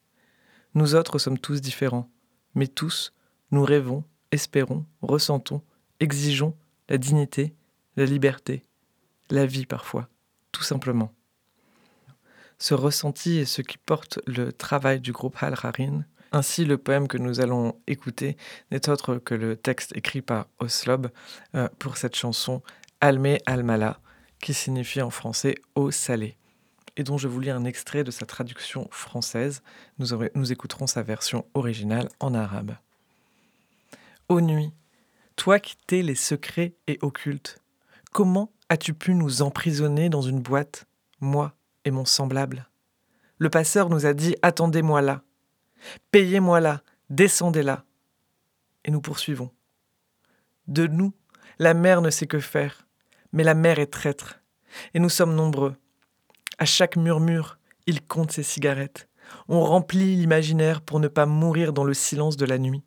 Nous 0.73 0.95
autres 0.95 1.19
sommes 1.19 1.39
tous 1.39 1.61
différents, 1.61 2.09
mais 2.55 2.67
tous, 2.67 3.13
nous 3.51 3.63
rêvons, 3.63 4.03
espérons, 4.31 4.85
ressentons, 5.01 5.61
exigeons 5.99 6.55
la 6.89 6.97
dignité, 6.97 7.53
la 7.95 8.05
liberté, 8.05 8.65
la 9.29 9.45
vie 9.45 9.65
parfois, 9.65 10.09
tout 10.51 10.63
simplement. 10.63 11.13
Ce 12.57 12.73
ressenti 12.73 13.39
est 13.39 13.45
ce 13.45 13.61
qui 13.61 13.77
porte 13.77 14.19
le 14.27 14.53
travail 14.53 14.99
du 14.99 15.11
groupe 15.11 15.41
Hal 15.41 15.55
Harin. 15.63 16.05
Ainsi, 16.31 16.63
le 16.63 16.77
poème 16.77 17.07
que 17.07 17.17
nous 17.17 17.41
allons 17.41 17.75
écouter 17.87 18.37
n'est 18.69 18.87
autre 18.87 19.15
que 19.17 19.33
le 19.33 19.55
texte 19.55 19.95
écrit 19.97 20.21
par 20.21 20.47
Oslob 20.59 21.09
euh, 21.55 21.67
pour 21.79 21.97
cette 21.97 22.15
chanson 22.15 22.61
Almé 23.03 23.41
Almala, 23.47 23.99
qui 24.39 24.53
signifie 24.53 25.01
en 25.01 25.09
français 25.09 25.55
eau 25.73 25.89
salée, 25.89 26.37
et 26.97 27.03
dont 27.03 27.17
je 27.17 27.27
vous 27.27 27.39
lis 27.39 27.49
un 27.49 27.65
extrait 27.65 28.03
de 28.03 28.11
sa 28.11 28.27
traduction 28.27 28.87
française. 28.91 29.63
Nous, 29.97 30.09
nous 30.35 30.51
écouterons 30.51 30.85
sa 30.85 31.01
version 31.01 31.45
originale 31.55 32.09
en 32.19 32.35
arabe. 32.35 32.75
Ô 34.29 34.39
nuit, 34.39 34.71
toi 35.35 35.59
qui 35.59 35.75
t'es 35.87 36.03
les 36.03 36.13
secrets 36.13 36.75
et 36.85 36.99
occultes, 37.01 37.59
comment 38.11 38.51
as-tu 38.69 38.93
pu 38.93 39.15
nous 39.15 39.41
emprisonner 39.41 40.09
dans 40.09 40.21
une 40.21 40.39
boîte, 40.39 40.85
moi 41.19 41.55
et 41.85 41.91
mon 41.91 42.05
semblable? 42.05 42.69
Le 43.39 43.49
passeur 43.49 43.89
nous 43.89 44.05
a 44.05 44.13
dit 44.13 44.35
Attendez-moi 44.43 45.01
là, 45.01 45.23
payez-moi 46.11 46.59
là, 46.59 46.83
descendez 47.09 47.63
là. 47.63 47.83
Et 48.85 48.91
nous 48.91 49.01
poursuivons. 49.01 49.49
De 50.67 50.85
nous, 50.85 51.13
la 51.57 51.73
mer 51.73 52.01
ne 52.01 52.11
sait 52.11 52.27
que 52.27 52.39
faire. 52.39 52.87
Mais 53.33 53.43
la 53.43 53.53
mer 53.53 53.79
est 53.79 53.87
traître, 53.87 54.41
et 54.93 54.99
nous 54.99 55.09
sommes 55.09 55.35
nombreux. 55.35 55.75
À 56.57 56.65
chaque 56.65 56.95
murmure, 56.97 57.57
il 57.87 58.01
compte 58.05 58.31
ses 58.31 58.43
cigarettes. 58.43 59.07
On 59.47 59.61
remplit 59.61 60.15
l'imaginaire 60.15 60.81
pour 60.81 60.99
ne 60.99 61.07
pas 61.07 61.25
mourir 61.25 61.73
dans 61.73 61.83
le 61.83 61.93
silence 61.93 62.37
de 62.37 62.45
la 62.45 62.57
nuit. 62.57 62.83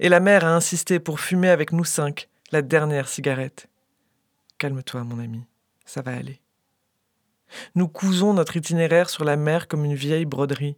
Et 0.00 0.08
la 0.08 0.20
mer 0.20 0.44
a 0.44 0.54
insisté 0.54 1.00
pour 1.00 1.20
fumer 1.20 1.48
avec 1.48 1.72
nous 1.72 1.84
cinq 1.84 2.28
la 2.50 2.62
dernière 2.62 3.08
cigarette. 3.08 3.68
Calme-toi, 4.58 5.04
mon 5.04 5.18
ami, 5.18 5.44
ça 5.84 6.02
va 6.02 6.14
aller. 6.14 6.40
Nous 7.74 7.88
cousons 7.88 8.34
notre 8.34 8.56
itinéraire 8.56 9.10
sur 9.10 9.24
la 9.24 9.36
mer 9.36 9.68
comme 9.68 9.84
une 9.84 9.94
vieille 9.94 10.24
broderie. 10.24 10.76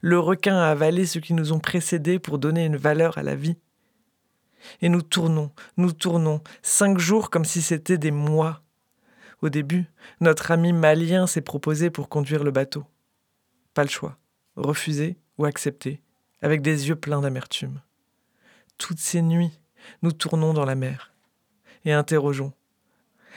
Le 0.00 0.18
requin 0.18 0.56
a 0.56 0.70
avalé 0.70 1.06
ceux 1.06 1.20
qui 1.20 1.34
nous 1.34 1.52
ont 1.52 1.60
précédés 1.60 2.18
pour 2.18 2.38
donner 2.38 2.64
une 2.64 2.76
valeur 2.76 3.18
à 3.18 3.22
la 3.22 3.34
vie. 3.34 3.56
Et 4.80 4.88
nous 4.88 5.02
tournons, 5.02 5.52
nous 5.76 5.92
tournons, 5.92 6.42
cinq 6.62 6.98
jours 6.98 7.30
comme 7.30 7.44
si 7.44 7.62
c'était 7.62 7.98
des 7.98 8.10
mois. 8.10 8.62
Au 9.40 9.48
début, 9.48 9.86
notre 10.20 10.50
ami 10.50 10.72
malien 10.72 11.26
s'est 11.26 11.40
proposé 11.40 11.90
pour 11.90 12.08
conduire 12.08 12.44
le 12.44 12.50
bateau. 12.50 12.84
Pas 13.74 13.84
le 13.84 13.88
choix, 13.88 14.18
refuser 14.56 15.16
ou 15.38 15.44
accepter, 15.44 16.02
avec 16.42 16.62
des 16.62 16.88
yeux 16.88 16.96
pleins 16.96 17.20
d'amertume. 17.20 17.80
Toutes 18.78 18.98
ces 18.98 19.22
nuits, 19.22 19.58
nous 20.02 20.12
tournons 20.12 20.52
dans 20.52 20.64
la 20.64 20.74
mer 20.74 21.12
et 21.84 21.92
interrogeons. 21.92 22.52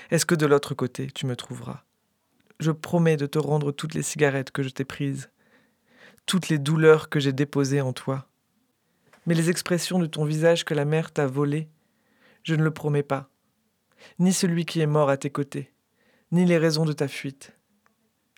Est-ce 0.09 0.25
que 0.25 0.35
de 0.35 0.45
l'autre 0.45 0.73
côté, 0.73 1.07
tu 1.07 1.25
me 1.25 1.35
trouveras? 1.35 1.83
Je 2.59 2.71
promets 2.71 3.17
de 3.17 3.25
te 3.25 3.39
rendre 3.39 3.71
toutes 3.71 3.93
les 3.93 4.03
cigarettes 4.03 4.51
que 4.51 4.63
je 4.63 4.69
t'ai 4.69 4.85
prises, 4.85 5.29
toutes 6.25 6.49
les 6.49 6.59
douleurs 6.59 7.09
que 7.09 7.19
j'ai 7.19 7.33
déposées 7.33 7.81
en 7.81 7.93
toi 7.93 8.27
mais 9.25 9.35
les 9.35 9.49
expressions 9.49 9.99
de 9.99 10.05
ton 10.05 10.25
visage 10.25 10.65
que 10.65 10.73
la 10.73 10.85
mer 10.85 11.11
t'a 11.11 11.27
volées, 11.27 11.69
je 12.43 12.55
ne 12.55 12.63
le 12.63 12.71
promets 12.71 13.03
pas, 13.03 13.29
ni 14.19 14.33
celui 14.33 14.65
qui 14.65 14.81
est 14.81 14.87
mort 14.87 15.09
à 15.09 15.17
tes 15.17 15.29
côtés, 15.29 15.73
ni 16.31 16.45
les 16.45 16.57
raisons 16.57 16.85
de 16.85 16.93
ta 16.93 17.07
fuite. 17.07 17.53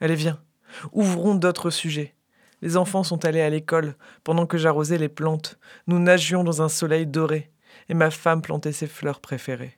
Allez, 0.01 0.15
viens, 0.15 0.43
ouvrons 0.91 1.35
d'autres 1.35 1.69
sujets. 1.69 2.15
Les 2.61 2.77
enfants 2.77 3.03
sont 3.03 3.25
allés 3.25 3.41
à 3.41 3.49
l'école 3.49 3.95
pendant 4.23 4.45
que 4.45 4.57
j'arrosais 4.57 4.97
les 4.97 5.09
plantes. 5.09 5.59
Nous 5.87 5.99
nagions 5.99 6.43
dans 6.43 6.61
un 6.61 6.69
soleil 6.69 7.05
doré, 7.05 7.51
et 7.89 7.93
ma 7.93 8.11
femme 8.11 8.41
plantait 8.41 8.71
ses 8.71 8.87
fleurs 8.87 9.19
préférées. 9.19 9.77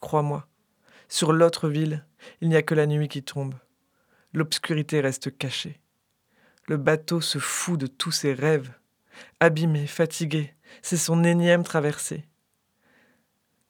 Crois-moi, 0.00 0.46
sur 1.08 1.32
l'autre 1.32 1.68
ville, 1.68 2.04
il 2.40 2.48
n'y 2.48 2.56
a 2.56 2.62
que 2.62 2.74
la 2.74 2.86
nuit 2.86 3.08
qui 3.08 3.22
tombe. 3.22 3.54
L'obscurité 4.32 5.00
reste 5.00 5.36
cachée. 5.36 5.80
Le 6.66 6.76
bateau 6.76 7.20
se 7.20 7.38
fout 7.38 7.80
de 7.80 7.86
tous 7.86 8.12
ses 8.12 8.34
rêves 8.34 8.72
abîmé, 9.40 9.86
fatigué, 9.86 10.54
c'est 10.82 10.96
son 10.96 11.24
énième 11.24 11.64
traversée. 11.64 12.24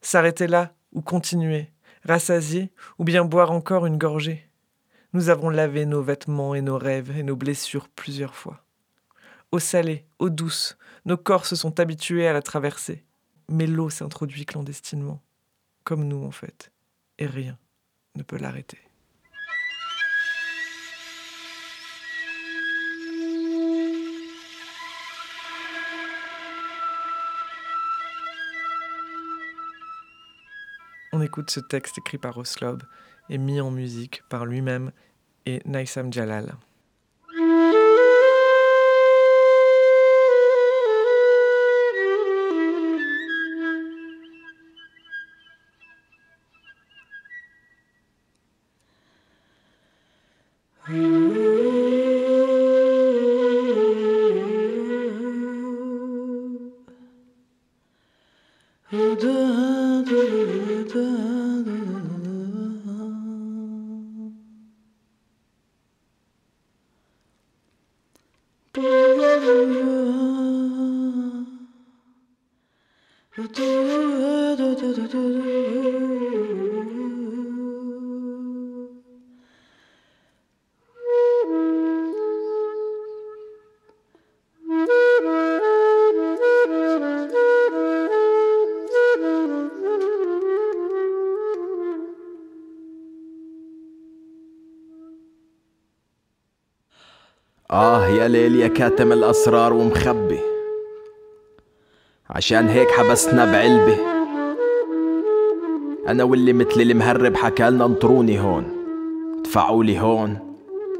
S'arrêter 0.00 0.46
là 0.46 0.74
ou 0.92 1.02
continuer, 1.02 1.70
rassasier 2.04 2.72
ou 2.98 3.04
bien 3.04 3.24
boire 3.24 3.50
encore 3.50 3.86
une 3.86 3.98
gorgée. 3.98 4.48
Nous 5.12 5.30
avons 5.30 5.50
lavé 5.50 5.86
nos 5.86 6.02
vêtements 6.02 6.54
et 6.54 6.60
nos 6.60 6.78
rêves 6.78 7.16
et 7.16 7.22
nos 7.22 7.36
blessures 7.36 7.88
plusieurs 7.88 8.34
fois. 8.34 8.64
Eau 9.52 9.58
salée, 9.58 10.06
eau 10.18 10.28
douce, 10.28 10.76
nos 11.06 11.16
corps 11.16 11.46
se 11.46 11.56
sont 11.56 11.80
habitués 11.80 12.26
à 12.26 12.32
la 12.32 12.42
traverser. 12.42 13.04
Mais 13.48 13.66
l'eau 13.66 13.88
s'introduit 13.88 14.44
clandestinement, 14.44 15.22
comme 15.84 16.04
nous 16.04 16.22
en 16.22 16.30
fait, 16.30 16.70
et 17.18 17.26
rien 17.26 17.58
ne 18.14 18.22
peut 18.22 18.36
l'arrêter. 18.36 18.87
Écoute 31.28 31.50
ce 31.50 31.60
texte 31.60 31.98
écrit 31.98 32.16
par 32.16 32.38
Oslob 32.38 32.82
et 33.28 33.36
mis 33.36 33.60
en 33.60 33.70
musique 33.70 34.22
par 34.30 34.46
lui-même 34.46 34.92
et 35.44 35.60
Naïsam 35.66 36.10
Jalal. 36.10 36.54
آه 97.78 98.06
يا 98.08 98.28
ليل 98.28 98.56
يا 98.56 98.68
كاتم 98.68 99.12
الأسرار 99.12 99.72
ومخبي. 99.72 100.38
عشان 102.30 102.68
هيك 102.68 102.90
حبسنا 102.90 103.44
بعلبة 103.44 103.98
أنا 106.08 106.24
واللي 106.24 106.52
مثل 106.52 106.80
المهرب 106.80 107.36
حكالنا 107.36 107.84
انطروني 107.84 108.40
هون. 108.40 108.64
ادفعوا 109.38 109.84
لي 109.84 109.98
هون 110.00 110.38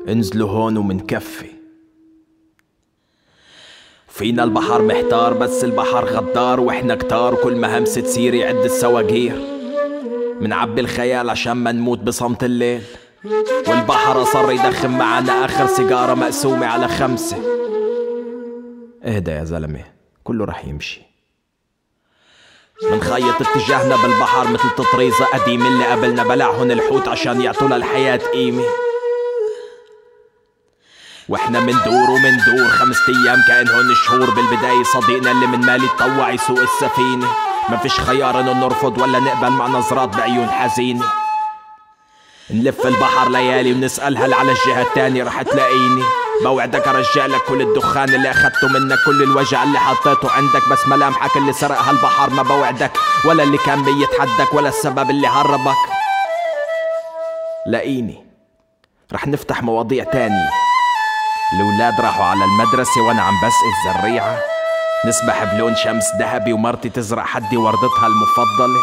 انزلوا 0.09 0.51
هون 0.51 0.77
ومنكفي 0.77 1.51
فينا 4.09 4.45
البحر 4.45 4.83
محتار 4.83 5.33
بس 5.35 5.64
البحر 5.64 6.05
غدار 6.05 6.61
وإحنا 6.61 6.95
كتار. 6.95 7.35
كل 7.35 7.57
ما 7.57 7.79
همسة 7.79 8.01
تصير 8.01 8.35
يعد 8.35 8.64
السواقير. 8.64 9.41
منعبي 10.41 10.81
الخيال 10.81 11.31
عشان 11.31 11.53
ما 11.53 11.73
نموت 11.73 11.99
بصمت 11.99 12.45
الليل. 12.45 12.83
والبحر 13.68 14.22
أصر 14.22 14.52
يدخن 14.52 14.90
معنا 14.90 15.44
آخر 15.44 15.66
سيجارة 15.66 16.14
مقسومة 16.14 16.66
على 16.66 16.88
خمسة. 16.88 17.37
اهدى 19.04 19.31
يا 19.31 19.44
زلمة 19.44 19.85
كله 20.24 20.44
رح 20.44 20.64
يمشي. 20.64 21.02
منخيط 22.90 23.42
اتجاهنا 23.42 23.96
بالبحر 23.96 24.48
مثل 24.48 24.70
تطريزة 24.76 25.24
قديم 25.24 25.66
اللي 25.66 25.87
قبلنا 25.87 26.22
بلعهن 26.22 26.70
الحوت 26.70 27.09
عشان 27.09 27.40
يعطونا 27.40 27.76
الحياة 27.76 28.16
قيمة. 28.16 28.64
وإحنا 31.28 31.61
مندور 31.61 32.11
ومندور 32.11 32.68
خمسة 32.68 33.02
أيام 33.09 33.42
كانهن 33.48 33.94
شهور 33.94 34.31
بالبداية 34.31 34.83
صديقنا 34.83 35.31
اللي 35.31 35.46
من 35.46 35.61
مالي 35.61 35.88
تطوع 35.88 36.31
يسوق 36.31 36.59
السفينة. 36.59 37.28
ما 37.68 37.76
فيش 37.76 38.00
خيار 38.00 38.40
إنه 38.40 38.52
نرفض 38.52 38.98
ولا 38.98 39.18
نقبل 39.18 39.50
مع 39.50 39.66
نظرات 39.66 40.16
بعيون 40.16 40.48
حزينة. 40.48 41.04
نلف 42.50 42.87
البحر 42.87 43.28
ليالي 43.28 43.72
ونسأل 43.72 44.18
هل 44.18 44.34
على 44.34 44.52
الجهة 44.52 44.82
التانية 44.82 45.24
رح 45.24 45.42
تلاقيني. 45.42 46.02
بوعدك 46.44 46.88
ارجع 46.88 47.26
لك 47.26 47.40
كل 47.48 47.62
الدخان 47.62 48.14
اللي 48.14 48.30
اخدته 48.30 48.68
منك 48.68 48.98
كل 49.06 49.22
الوجع 49.22 49.62
اللي 49.62 49.78
حطيته 49.78 50.30
عندك. 50.30 50.68
بس 50.70 50.88
ملامحك 50.88 51.37
اللي 51.37 51.52
سرقها 51.52 51.90
البحر 51.90 52.30
ما 52.30 52.42
بوعدك 52.42 52.92
ولا 53.24 53.42
اللي 53.42 53.58
كان 53.58 53.82
بيتحدك 53.82 54.54
ولا 54.54 54.68
السبب 54.68 55.11
اللي 55.11 55.28
هربك. 55.28 55.76
لاقيني 57.66 58.26
رح 59.12 59.26
نفتح 59.26 59.62
مواضيع 59.62 60.04
تانية. 60.04 60.50
الولاد 61.54 62.00
راحوا 62.00 62.24
على 62.24 62.44
المدرسة 62.44 63.00
وأنا 63.00 63.22
عم 63.22 63.34
بسقي 63.37 63.96
الزريعة. 63.96 64.38
نسبح 65.06 65.44
بلون 65.44 65.76
شمس 65.76 66.04
ذهبي 66.18 66.52
ومرتي 66.52 66.88
تزرع 66.88 67.24
حدي 67.24 67.56
وردتها 67.56 68.06
المفضلة. 68.06 68.80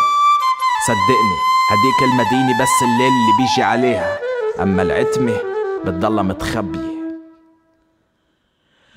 صدقني. 0.87 1.54
هديك 1.71 2.11
المدينة 2.11 2.61
بس 2.61 2.83
الليل 2.83 3.07
اللي 3.07 3.31
بيجي 3.37 3.63
عليها. 3.63 4.19
أما 4.61 4.81
العتمة 4.81 5.37
بتضلها 5.85 6.23
متخبية. 6.23 6.95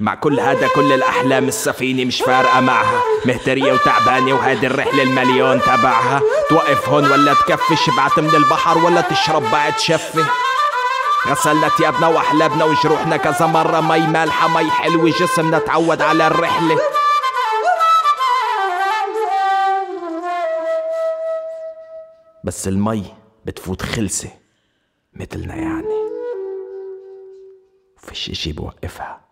مع 0.00 0.14
كل 0.14 0.40
هذا 0.40 0.68
كل 0.68 0.92
الأحلام 0.92 1.48
السفينة 1.48 2.04
مش 2.04 2.20
فارقة 2.22 2.61
معها. 2.61 3.00
مهترية 3.24 3.72
وتعبانة 3.72 4.35
وهيدي 4.35 4.66
الرحلة 4.66 5.02
المليون 5.02 5.61
تبعها. 5.61 6.20
توقف 6.50 6.88
هون 6.88 7.11
ولا 7.11 7.35
تكفي 7.35 7.76
شبعت 7.76 8.18
من 8.18 8.35
البحر 8.35 8.78
ولا 8.78 9.00
تشرب 9.00 9.50
بعد 9.52 9.78
شفة. 9.78 10.24
غسلنا 11.28 11.68
تيابنا 11.68 12.07
وأحلابنا 12.07 12.64
وجروحنا 12.64 13.16
كذا 13.16 13.46
مرة. 13.46 13.81
مي 13.81 14.07
مالحة 14.07 14.48
مي 14.48 14.70
حلوة 14.70 15.11
جسمنا 15.11 15.59
تعود 15.59 16.02
على 16.02 16.26
الرحلة. 16.26 16.78
بس 22.49 22.69
المي 22.69 23.05
بتفوت 23.47 23.83
خلسة 23.83 24.31
مثلنا 25.13 25.55
يعني. 25.55 25.95
فيش 27.97 28.31
إشي 28.31 28.53
بوقفها. 28.53 29.28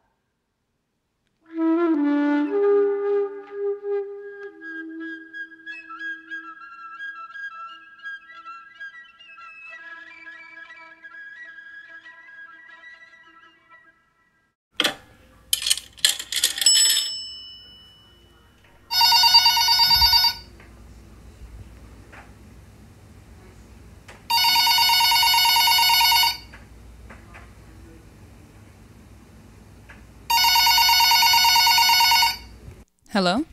Hello? 33.17 33.47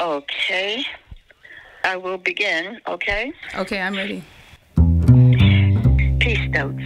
Okay. 0.00 0.84
I 1.82 1.96
will 1.96 2.18
begin, 2.18 2.80
okay? 2.86 3.32
Okay, 3.56 3.80
I'm 3.80 3.96
ready. 3.96 4.22
Peace 6.20 6.48
notes. 6.50 6.84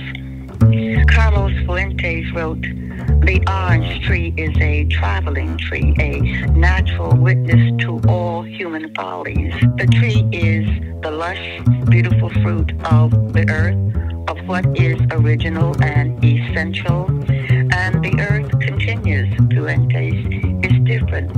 Carlos 1.12 1.52
Fuentes 1.66 2.32
wrote, 2.32 2.62
The 2.62 3.44
orange 3.46 4.02
tree 4.06 4.32
is 4.38 4.56
a 4.62 4.86
traveling 4.86 5.58
tree, 5.58 5.94
a 6.00 6.20
natural 6.52 7.14
witness 7.14 7.78
to 7.82 8.00
all 8.08 8.44
human 8.44 8.94
follies. 8.94 9.52
The 9.76 9.88
tree 9.92 10.26
is 10.32 10.66
the 11.02 11.10
lush, 11.10 11.60
beautiful 11.90 12.30
fruit 12.40 12.72
of 12.86 13.10
the 13.34 13.44
earth, 13.50 13.76
of 14.30 14.38
what 14.48 14.64
is 14.74 14.98
original 15.10 15.74
and 15.82 16.24
essential. 16.24 17.04
And 17.28 18.02
the 18.02 18.26
earth 18.26 18.58
continues, 18.58 19.28
Fuentes, 19.52 20.37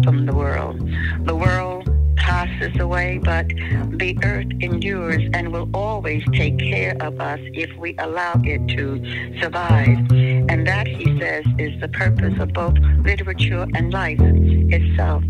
from 0.04 0.26
the 0.26 0.34
world. 0.34 0.78
The 1.24 1.34
world 1.34 1.88
passes 2.16 2.78
away, 2.78 3.18
but 3.18 3.48
the 3.48 4.16
earth 4.22 4.46
endures 4.60 5.22
and 5.32 5.52
will 5.52 5.68
always 5.74 6.22
take 6.32 6.58
care 6.58 6.96
of 7.00 7.20
us 7.20 7.40
if 7.54 7.74
we 7.76 7.96
allow 7.98 8.34
it 8.44 8.68
to 8.76 9.40
survive. 9.40 9.98
And 10.12 10.66
that, 10.66 10.86
he 10.86 11.18
says, 11.18 11.44
is 11.58 11.80
the 11.80 11.88
purpose 11.88 12.38
of 12.38 12.52
both 12.52 12.76
literature 13.04 13.66
and 13.74 13.92
life 13.92 14.20
itself, 14.20 15.24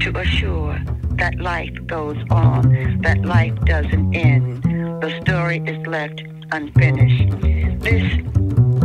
to 0.00 0.12
assure 0.18 0.78
that 1.12 1.38
life 1.38 1.74
goes 1.86 2.16
on, 2.30 3.00
that 3.02 3.24
life 3.24 3.54
doesn't 3.64 4.14
end. 4.14 4.62
The 5.02 5.20
story 5.22 5.62
is 5.66 5.86
left 5.86 6.22
unfinished. 6.50 7.40
This 7.80 8.12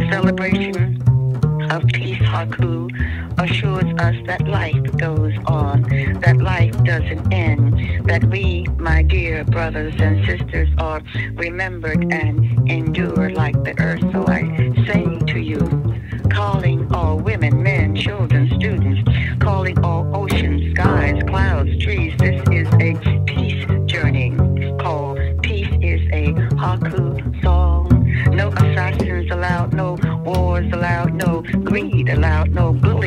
celebration 0.09 1.01
of 1.71 1.85
peace 1.87 2.17
haku 2.19 2.87
assures 3.37 3.91
us 3.99 4.15
that 4.25 4.47
life 4.47 4.83
goes 4.97 5.33
on, 5.45 5.83
that 6.21 6.37
life 6.37 6.71
doesn't 6.83 7.31
end, 7.31 8.07
that 8.07 8.23
we, 8.25 8.65
my 8.77 9.03
dear 9.03 9.43
brothers 9.45 9.93
and 9.99 10.25
sisters, 10.25 10.69
are 10.77 11.01
remembered 11.33 12.11
and 12.11 12.69
endure 12.69 13.29
like 13.31 13.61
the 13.63 13.79
earth. 13.79 14.01
So 14.11 14.25
I 14.27 14.41
say 14.87 15.19
to 15.33 15.39
you, 15.39 15.59
calling 16.29 16.93
all 16.93 17.17
women, 17.17 17.63
men, 17.63 17.95
children, 17.95 18.51
students, 18.59 19.01
calling 19.39 19.77
all 19.83 20.15
oceans, 20.15 20.73
skies, 20.73 21.21
clouds, 21.27 21.77
trees, 21.83 22.13
this 22.19 22.41
is 22.51 22.67
a 22.79 23.23
peace 23.25 23.65
journey 23.85 24.35
called 24.79 25.19
Peace 25.41 25.73
is 25.81 26.01
a 26.11 26.33
haku 26.61 27.43
song. 27.43 27.87
No 28.35 28.49
assassins 28.49 29.31
allowed, 29.31 29.73
no 29.73 29.97
wars 30.25 30.65
allowed, 30.73 31.13
no 31.13 31.41
greed 31.63 32.09
allowed, 32.09 32.51
no 32.51 32.73
bullying 32.73 33.06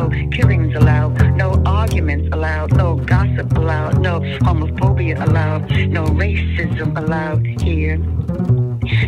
no 0.00 0.08
killings 0.30 0.74
allowed, 0.76 1.36
no 1.36 1.62
arguments 1.66 2.28
allowed, 2.32 2.74
no 2.74 2.96
gossip 2.96 3.52
allowed, 3.52 4.00
no 4.00 4.20
homophobia 4.46 5.20
allowed, 5.26 5.70
no 5.88 6.04
racism 6.06 6.96
allowed 6.96 7.44
here. 7.60 7.98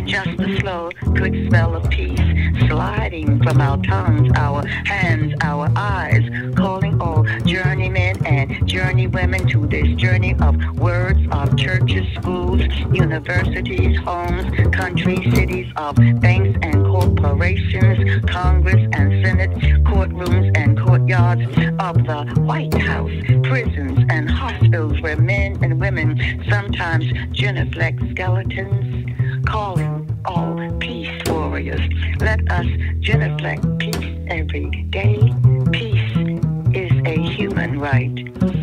Just 0.05 0.37
the 0.37 0.57
slow, 0.59 0.91
quick 1.17 1.33
smell 1.47 1.75
of 1.75 1.89
peace 1.89 2.19
sliding 2.67 3.41
from 3.41 3.59
our 3.59 3.77
tongues, 3.83 4.31
our 4.35 4.65
hands, 4.85 5.33
our 5.41 5.67
eyes, 5.75 6.23
calling 6.55 7.01
all 7.01 7.23
journeymen 7.45 8.15
and 8.25 8.51
journeywomen 8.69 9.49
to 9.51 9.65
this 9.67 9.87
journey 9.95 10.35
of 10.39 10.55
words 10.77 11.19
of 11.31 11.57
churches, 11.57 12.05
schools, 12.15 12.61
universities, 12.91 13.97
homes, 13.99 14.45
countries, 14.71 15.33
cities, 15.33 15.71
of 15.75 15.95
banks 16.21 16.57
and 16.61 16.72
corporations, 17.03 18.23
Congress 18.25 18.87
and 18.93 19.25
Senate, 19.25 19.51
courtrooms 19.83 20.51
and 20.55 20.79
courtyards 20.79 21.43
of 21.79 21.95
the 22.05 22.41
White 22.41 22.73
House, 22.73 23.11
prisons 23.43 24.05
and 24.09 24.29
hospitals 24.29 24.99
where 25.01 25.17
men 25.17 25.57
and 25.61 25.79
women 25.79 26.19
sometimes 26.49 27.05
genuflect 27.31 27.99
skeletons, 28.11 29.45
calling 29.45 30.09
all 30.25 30.55
peace 30.79 31.21
warriors. 31.27 31.81
Let 32.19 32.49
us 32.51 32.65
genuflect 32.99 33.63
peace 33.79 34.17
every 34.27 34.69
day. 34.89 35.33
Peace 35.71 36.41
is 36.73 36.91
a 37.05 37.19
human 37.19 37.79
right. 37.79 38.62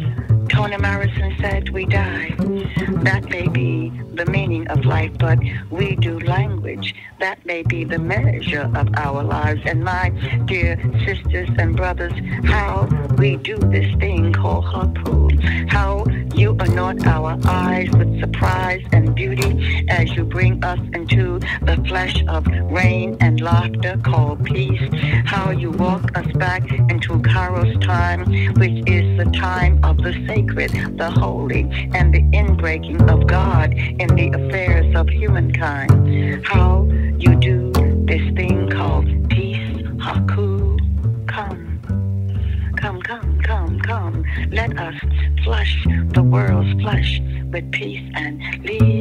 Toni 0.61 0.77
Morrison 0.77 1.35
said 1.41 1.71
we 1.71 1.87
die. 1.87 2.35
That 3.03 3.31
may 3.31 3.49
be 3.49 3.89
the 4.13 4.27
meaning 4.27 4.69
of 4.69 4.85
life, 4.85 5.11
but 5.19 5.39
we 5.71 5.97
do 5.97 6.21
language. 6.21 6.95
That 7.19 7.47
may 7.47 7.63
be 7.63 7.85
the 7.85 7.99
measure 7.99 8.71
of 8.75 8.89
our 8.99 9.23
lives. 9.23 9.63
And 9.65 9.83
my 9.83 10.11
dear 10.45 10.77
sisters 11.07 11.49
and 11.59 11.75
brothers, 11.75 12.13
how 12.45 12.87
we 13.17 13.37
do 13.37 13.57
this 13.57 13.91
thing 14.01 14.35
called 14.35 14.67
harpoon. 14.67 15.39
How 15.69 16.05
you 16.35 16.55
anoint 16.61 17.07
our 17.07 17.39
eyes 17.47 17.89
with 17.97 18.21
surprise 18.21 18.85
and 18.93 19.15
beauty 19.15 19.87
as 19.89 20.11
you 20.13 20.25
bring 20.25 20.63
us 20.63 20.81
into 20.93 21.39
the 21.63 21.83
flesh 21.89 22.23
of 22.29 22.47
rain 22.71 23.17
and 23.21 23.41
laughter 23.41 23.99
called 24.05 24.45
peace. 24.45 24.91
How 25.25 25.53
you 25.53 25.71
walk 25.71 26.10
back 26.41 26.73
into 26.73 27.19
Kairos 27.19 27.79
time, 27.85 28.25
which 28.55 28.83
is 28.89 29.19
the 29.19 29.31
time 29.37 29.79
of 29.85 29.99
the 29.99 30.15
sacred, 30.27 30.71
the 30.97 31.11
holy, 31.11 31.69
and 31.95 32.15
the 32.15 32.23
inbreaking 32.33 33.09
of 33.13 33.27
God 33.27 33.75
in 33.75 34.09
the 34.17 34.31
affairs 34.31 34.97
of 34.97 35.07
humankind. 35.11 36.47
How 36.47 36.89
you 37.19 37.37
do 37.37 37.71
this 38.07 38.23
thing 38.35 38.71
called 38.71 39.07
peace, 39.29 39.77
haku, 40.05 40.79
come. 41.27 41.67
Come, 42.77 43.03
come, 43.03 43.41
come, 43.43 43.79
come. 43.81 44.25
Let 44.51 44.79
us 44.79 44.95
flush 45.45 45.87
the 46.15 46.23
world's 46.23 46.73
flesh 46.81 47.21
with 47.53 47.71
peace 47.71 48.11
and 48.15 48.41
leave, 48.65 49.00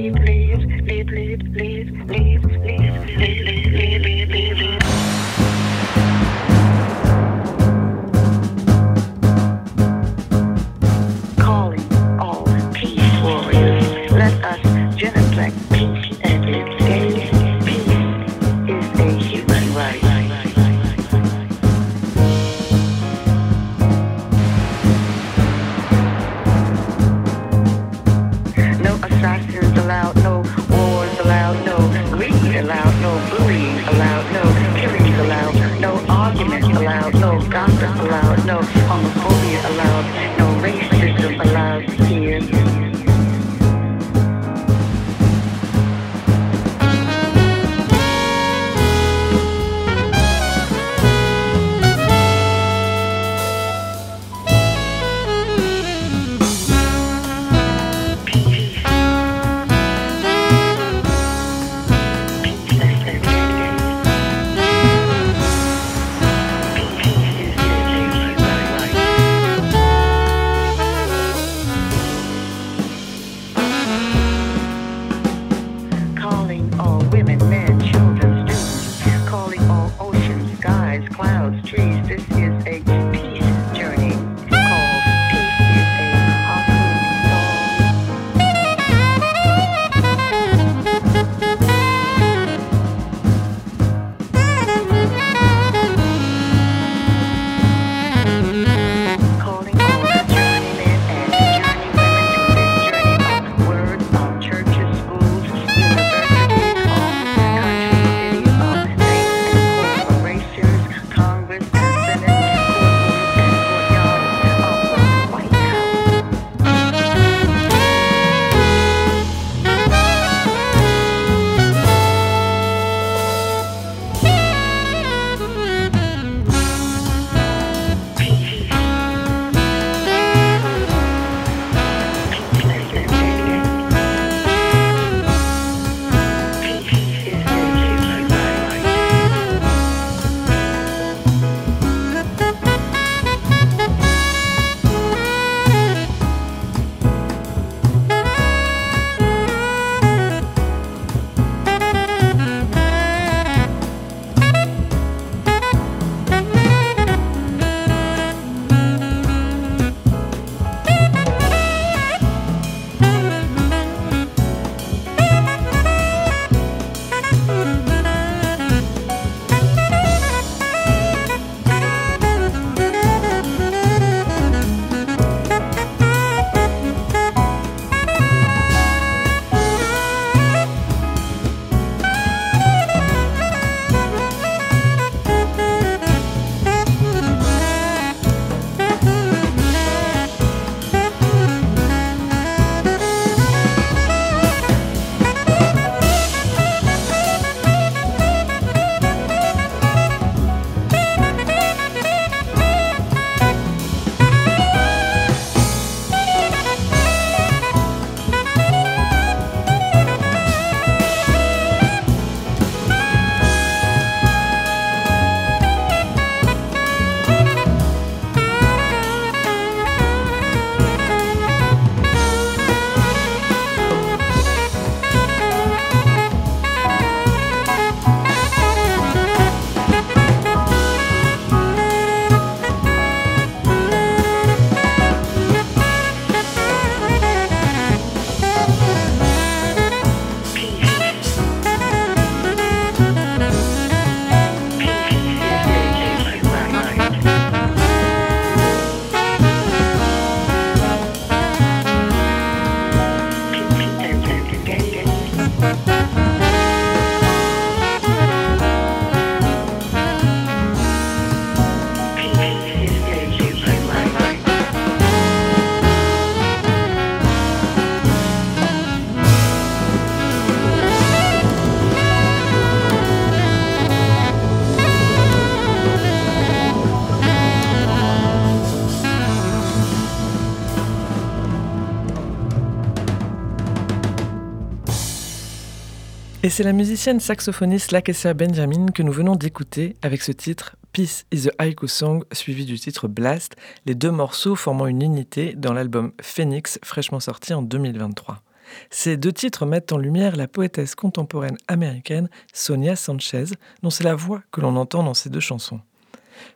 Et 286.49 286.51
c'est 286.51 286.63
la 286.63 286.73
musicienne 286.73 287.19
saxophoniste 287.19 287.91
Lakessia 287.91 288.33
Benjamin 288.33 288.87
que 288.87 289.03
nous 289.03 289.11
venons 289.11 289.35
d'écouter 289.35 289.95
avec 290.01 290.23
ce 290.23 290.31
titre 290.31 290.77
Peace 290.91 291.23
is 291.31 291.47
a 291.47 291.63
Haiku 291.63 291.87
Song 291.87 292.23
suivi 292.31 292.65
du 292.65 292.79
titre 292.79 293.07
Blast, 293.07 293.55
les 293.85 293.93
deux 293.93 294.09
morceaux 294.09 294.55
formant 294.55 294.87
une 294.87 295.03
unité 295.03 295.53
dans 295.53 295.73
l'album 295.73 296.11
Phoenix 296.19 296.79
fraîchement 296.83 297.19
sorti 297.19 297.53
en 297.53 297.61
2023. 297.61 298.41
Ces 298.89 299.15
deux 299.15 299.31
titres 299.31 299.67
mettent 299.67 299.93
en 299.93 299.99
lumière 299.99 300.35
la 300.35 300.47
poétesse 300.47 300.95
contemporaine 300.95 301.57
américaine 301.67 302.29
Sonia 302.51 302.95
Sanchez, 302.95 303.45
dont 303.83 303.91
c'est 303.91 304.03
la 304.03 304.15
voix 304.15 304.41
que 304.51 304.59
l'on 304.59 304.75
entend 304.75 305.03
dans 305.03 305.13
ces 305.13 305.29
deux 305.29 305.39
chansons. 305.39 305.81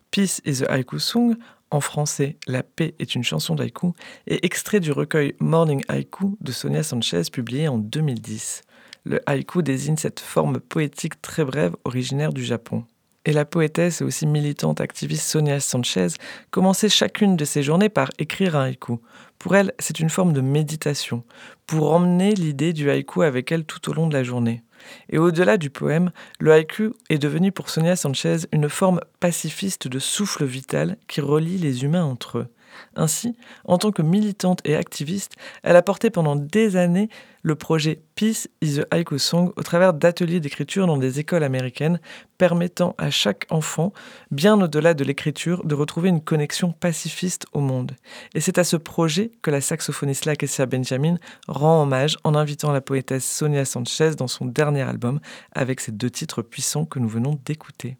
Peace 0.09 0.41
is 0.43 0.63
a 0.63 0.71
Haiku 0.71 0.97
Song, 0.97 1.35
en 1.69 1.81
français 1.81 2.37
La 2.47 2.63
paix 2.63 2.95
est 2.97 3.13
une 3.13 3.23
chanson 3.23 3.53
d'haïku, 3.53 3.93
est 4.25 4.43
extrait 4.43 4.79
du 4.79 4.91
recueil 4.91 5.35
Morning 5.39 5.83
Haiku 5.87 6.35
de 6.41 6.51
Sonia 6.51 6.81
Sanchez 6.81 7.25
publié 7.31 7.67
en 7.67 7.77
2010. 7.77 8.63
Le 9.05 9.21
haïku 9.25 9.61
désigne 9.61 9.97
cette 9.97 10.21
forme 10.21 10.61
poétique 10.61 11.21
très 11.21 11.43
brève 11.43 11.75
originaire 11.83 12.31
du 12.31 12.43
Japon. 12.43 12.85
Et 13.25 13.33
la 13.33 13.43
poétesse 13.43 13.99
et 13.99 14.03
aussi 14.03 14.25
militante 14.25 14.79
activiste 14.79 15.27
Sonia 15.27 15.59
Sanchez 15.59 16.07
commençait 16.51 16.89
chacune 16.89 17.35
de 17.35 17.45
ses 17.45 17.63
journées 17.63 17.89
par 17.89 18.11
écrire 18.17 18.55
un 18.55 18.63
haïku. 18.63 18.99
Pour 19.39 19.55
elle, 19.55 19.73
c'est 19.79 19.99
une 19.99 20.09
forme 20.09 20.31
de 20.31 20.41
méditation, 20.41 21.23
pour 21.67 21.93
emmener 21.93 22.33
l'idée 22.33 22.71
du 22.71 22.89
haïku 22.89 23.23
avec 23.23 23.51
elle 23.51 23.65
tout 23.65 23.89
au 23.89 23.93
long 23.93 24.07
de 24.07 24.13
la 24.13 24.23
journée. 24.23 24.63
Et 25.09 25.17
au-delà 25.17 25.57
du 25.57 25.69
poème, 25.69 26.11
le 26.39 26.53
haïku 26.53 26.93
est 27.09 27.17
devenu 27.17 27.51
pour 27.51 27.69
Sonia 27.69 27.95
Sanchez 27.95 28.37
une 28.51 28.69
forme 28.69 29.01
pacifiste 29.19 29.87
de 29.87 29.99
souffle 29.99 30.45
vital 30.45 30.97
qui 31.07 31.19
relie 31.19 31.57
les 31.57 31.83
humains 31.83 32.05
entre 32.05 32.39
eux. 32.39 32.47
Ainsi, 32.95 33.35
en 33.65 33.77
tant 33.77 33.91
que 33.91 34.01
militante 34.01 34.59
et 34.65 34.75
activiste, 34.75 35.33
elle 35.63 35.75
a 35.75 35.81
porté 35.81 36.09
pendant 36.09 36.35
des 36.35 36.75
années 36.75 37.09
le 37.43 37.55
projet 37.55 38.01
Peace 38.15 38.47
is 38.61 38.79
a 38.79 38.85
Haiku 38.97 39.19
Song 39.19 39.51
au 39.57 39.63
travers 39.63 39.93
d'ateliers 39.93 40.39
d'écriture 40.39 40.87
dans 40.87 40.97
des 40.97 41.19
écoles 41.19 41.43
américaines 41.43 41.99
permettant 42.37 42.95
à 42.97 43.09
chaque 43.09 43.45
enfant, 43.49 43.91
bien 44.31 44.59
au-delà 44.59 44.93
de 44.93 45.03
l'écriture, 45.03 45.65
de 45.65 45.75
retrouver 45.75 46.09
une 46.09 46.21
connexion 46.21 46.71
pacifiste 46.71 47.45
au 47.51 47.59
monde. 47.59 47.91
Et 48.33 48.39
c'est 48.39 48.57
à 48.57 48.63
ce 48.63 48.77
projet 48.77 49.31
que 49.41 49.51
la 49.51 49.61
saxophoniste 49.61 50.25
Lakessia 50.25 50.65
Benjamin 50.65 51.17
rend 51.47 51.83
hommage 51.83 52.17
en 52.23 52.33
invitant 52.35 52.71
la 52.71 52.81
poétesse 52.81 53.29
Sonia 53.29 53.65
Sanchez 53.65 54.11
dans 54.17 54.27
son 54.27 54.45
dernier 54.45 54.81
album 54.81 55.19
avec 55.51 55.81
ces 55.81 55.91
deux 55.91 56.09
titres 56.09 56.41
puissants 56.41 56.85
que 56.85 56.99
nous 56.99 57.09
venons 57.09 57.37
d'écouter. 57.45 57.97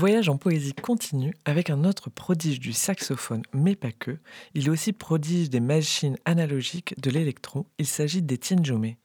Voyage 0.00 0.30
en 0.30 0.38
poésie 0.38 0.72
continue 0.72 1.34
avec 1.44 1.68
un 1.68 1.84
autre 1.84 2.08
prodige 2.08 2.58
du 2.58 2.72
saxophone, 2.72 3.42
mais 3.52 3.76
pas 3.76 3.92
que. 3.92 4.16
Il 4.54 4.66
est 4.66 4.70
aussi 4.70 4.94
prodige 4.94 5.50
des 5.50 5.60
machines 5.60 6.16
analogiques 6.24 6.98
de 6.98 7.10
l'électro. 7.10 7.66
Il 7.78 7.84
s'agit 7.86 8.22
d'Étienne 8.22 8.64
Jomé. 8.64 8.96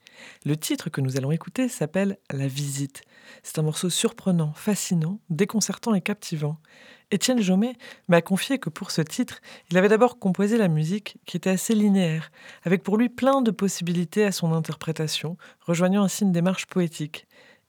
Le 0.46 0.56
titre 0.56 0.88
que 0.88 1.02
nous 1.02 1.18
allons 1.18 1.32
écouter 1.32 1.68
s'appelle 1.68 2.16
La 2.32 2.48
Visite. 2.48 3.02
C'est 3.42 3.58
un 3.58 3.62
morceau 3.62 3.90
surprenant, 3.90 4.54
fascinant, 4.54 5.20
déconcertant 5.28 5.92
et 5.92 6.00
captivant. 6.00 6.56
Étienne 7.10 7.42
Jomet 7.42 7.76
m'a 8.08 8.22
confié 8.22 8.58
que 8.58 8.70
pour 8.70 8.90
ce 8.90 9.02
titre, 9.02 9.40
il 9.70 9.76
avait 9.76 9.90
d'abord 9.90 10.18
composé 10.18 10.56
la 10.56 10.68
musique 10.68 11.18
qui 11.26 11.36
était 11.36 11.50
assez 11.50 11.74
linéaire, 11.74 12.32
avec 12.64 12.82
pour 12.82 12.96
lui 12.96 13.10
plein 13.10 13.42
de 13.42 13.50
possibilités 13.50 14.24
à 14.24 14.32
son 14.32 14.50
interprétation, 14.54 15.36
rejoignant 15.60 16.04
ainsi 16.04 16.24
une 16.24 16.32
démarche 16.32 16.64
poétique. 16.64 17.26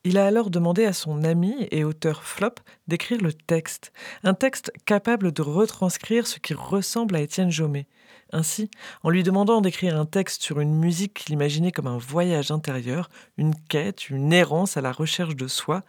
Il 0.09 0.17
a 0.17 0.25
alors 0.25 0.49
demandé 0.49 0.85
à 0.85 0.93
son 0.93 1.25
ami 1.25 1.67
et 1.69 1.83
auteur 1.83 2.23
Flop 2.23 2.53
d'écrire 2.87 3.19
le 3.19 3.33
texte, 3.33 3.91
un 4.23 4.33
texte 4.33 4.71
capable 4.85 5.33
de 5.33 5.41
retranscrire 5.41 6.27
ce 6.27 6.39
qui 6.39 6.53
ressemble 6.53 7.17
à 7.17 7.19
Étienne 7.19 7.51
Jomet. 7.51 7.87
Ainsi, 8.31 8.71
en 9.03 9.09
lui 9.09 9.21
demandant 9.23 9.59
d'écrire 9.59 9.99
un 9.99 10.05
texte 10.05 10.43
sur 10.43 10.61
une 10.61 10.73
musique 10.73 11.13
qu'il 11.13 11.33
imaginait 11.33 11.73
comme 11.73 11.87
un 11.87 11.97
voyage 11.97 12.51
intérieur, 12.51 13.09
une 13.35 13.53
quête, 13.67 14.09
une 14.09 14.31
errance 14.31 14.77
à 14.77 14.81
la 14.81 14.93
recherche 14.93 15.35
de 15.35 15.49
soi, 15.49 15.83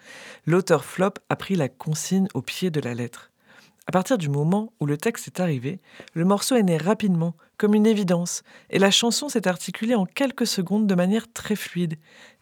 l'auteur 0.47 0.85
Flop 0.85 1.15
a 1.29 1.37
pris 1.37 1.55
la 1.55 1.69
consigne 1.69 2.27
au 2.35 2.43
pied 2.43 2.73
de 2.73 2.81
la 2.81 2.95
lettre. 2.95 3.31
À 3.87 3.93
partir 3.93 4.19
du 4.19 4.29
moment 4.29 4.73
où 4.81 4.87
le 4.87 4.99
texte 4.99 5.29
est 5.29 5.41
arrivé, 5.41 5.81
le 6.13 6.25
morceau 6.25 6.57
est 6.57 6.65
né 6.65 6.77
rapidement, 6.77 7.37
comme 7.57 7.75
une 7.75 7.87
évidence, 7.87 8.43
et 8.69 8.81
la 8.81 8.91
chanson 8.91 9.29
s'est 9.29 9.47
articulée 9.47 9.95
en 9.95 10.07
quelques 10.07 10.47
secondes 10.47 10.89
de 10.89 10.95
manière 10.95 11.33
très 11.33 11.57
fluide. 11.57 11.99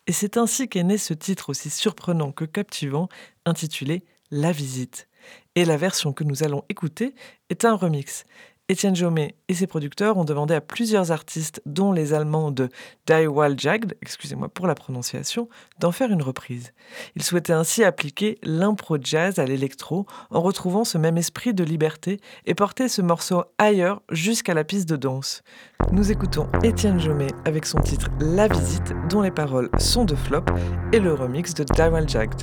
Et 0.07 0.13
c'est 0.13 0.37
ainsi 0.37 0.69
qu'est 0.69 0.85
né 0.85 0.99
ce 0.99 1.15
titre 1.15 1.51
aussi 1.51 1.69
surprenant 1.69 2.31
que 2.31 2.45
captivant, 2.45 3.09
intitulé 3.45 4.05
La 4.31 4.53
visite. 4.53 5.09
Et 5.57 5.65
la 5.65 5.77
version 5.77 6.13
que 6.13 6.23
nous 6.23 6.45
allons 6.45 6.65
écouter 6.69 7.15
est 7.51 7.65
un 7.65 7.75
remix. 7.75 8.25
Étienne 8.69 8.97
Jomet 8.97 9.37
et 9.47 9.55
ses 9.55 9.69
producteurs 9.69 10.17
ont 10.17 10.25
demandé 10.25 10.53
à 10.53 10.61
plusieurs 10.61 11.13
artistes, 11.13 11.63
dont 11.67 11.93
les 11.93 12.13
Allemands 12.13 12.51
de 12.51 12.69
Die 13.07 13.27
Jagd, 13.57 13.95
excusez-moi 14.03 14.49
pour 14.49 14.67
la 14.67 14.75
prononciation, 14.75 15.49
d'en 15.79 15.93
faire 15.93 16.11
une 16.11 16.23
reprise. 16.23 16.73
Ils 17.15 17.23
souhaitaient 17.23 17.53
ainsi 17.53 17.85
appliquer 17.85 18.39
l'impro 18.43 18.97
jazz 19.01 19.39
à 19.39 19.45
l'électro 19.45 20.07
en 20.31 20.41
retrouvant 20.41 20.83
ce 20.83 20.99
même 20.99 21.17
esprit 21.17 21.55
de 21.55 21.63
liberté 21.63 22.19
et 22.45 22.55
porter 22.57 22.89
ce 22.89 23.03
morceau 23.03 23.45
ailleurs 23.59 24.03
jusqu'à 24.11 24.55
la 24.55 24.65
piste 24.65 24.89
de 24.89 24.97
danse. 24.97 25.45
Nous 25.93 26.11
écoutons 26.11 26.49
Étienne 26.65 26.99
Jomet 26.99 27.31
avec 27.45 27.67
son 27.67 27.79
titre 27.79 28.09
La 28.19 28.49
Visite, 28.49 28.95
dont 29.09 29.23
les 29.23 29.31
paroles 29.31 29.71
sont 29.79 30.05
de 30.05 30.17
Flop, 30.17 30.45
et 30.93 30.99
le 30.99 31.15
remix 31.15 31.55
de 31.55 31.63
Die 31.63 32.13
Jagd. 32.13 32.43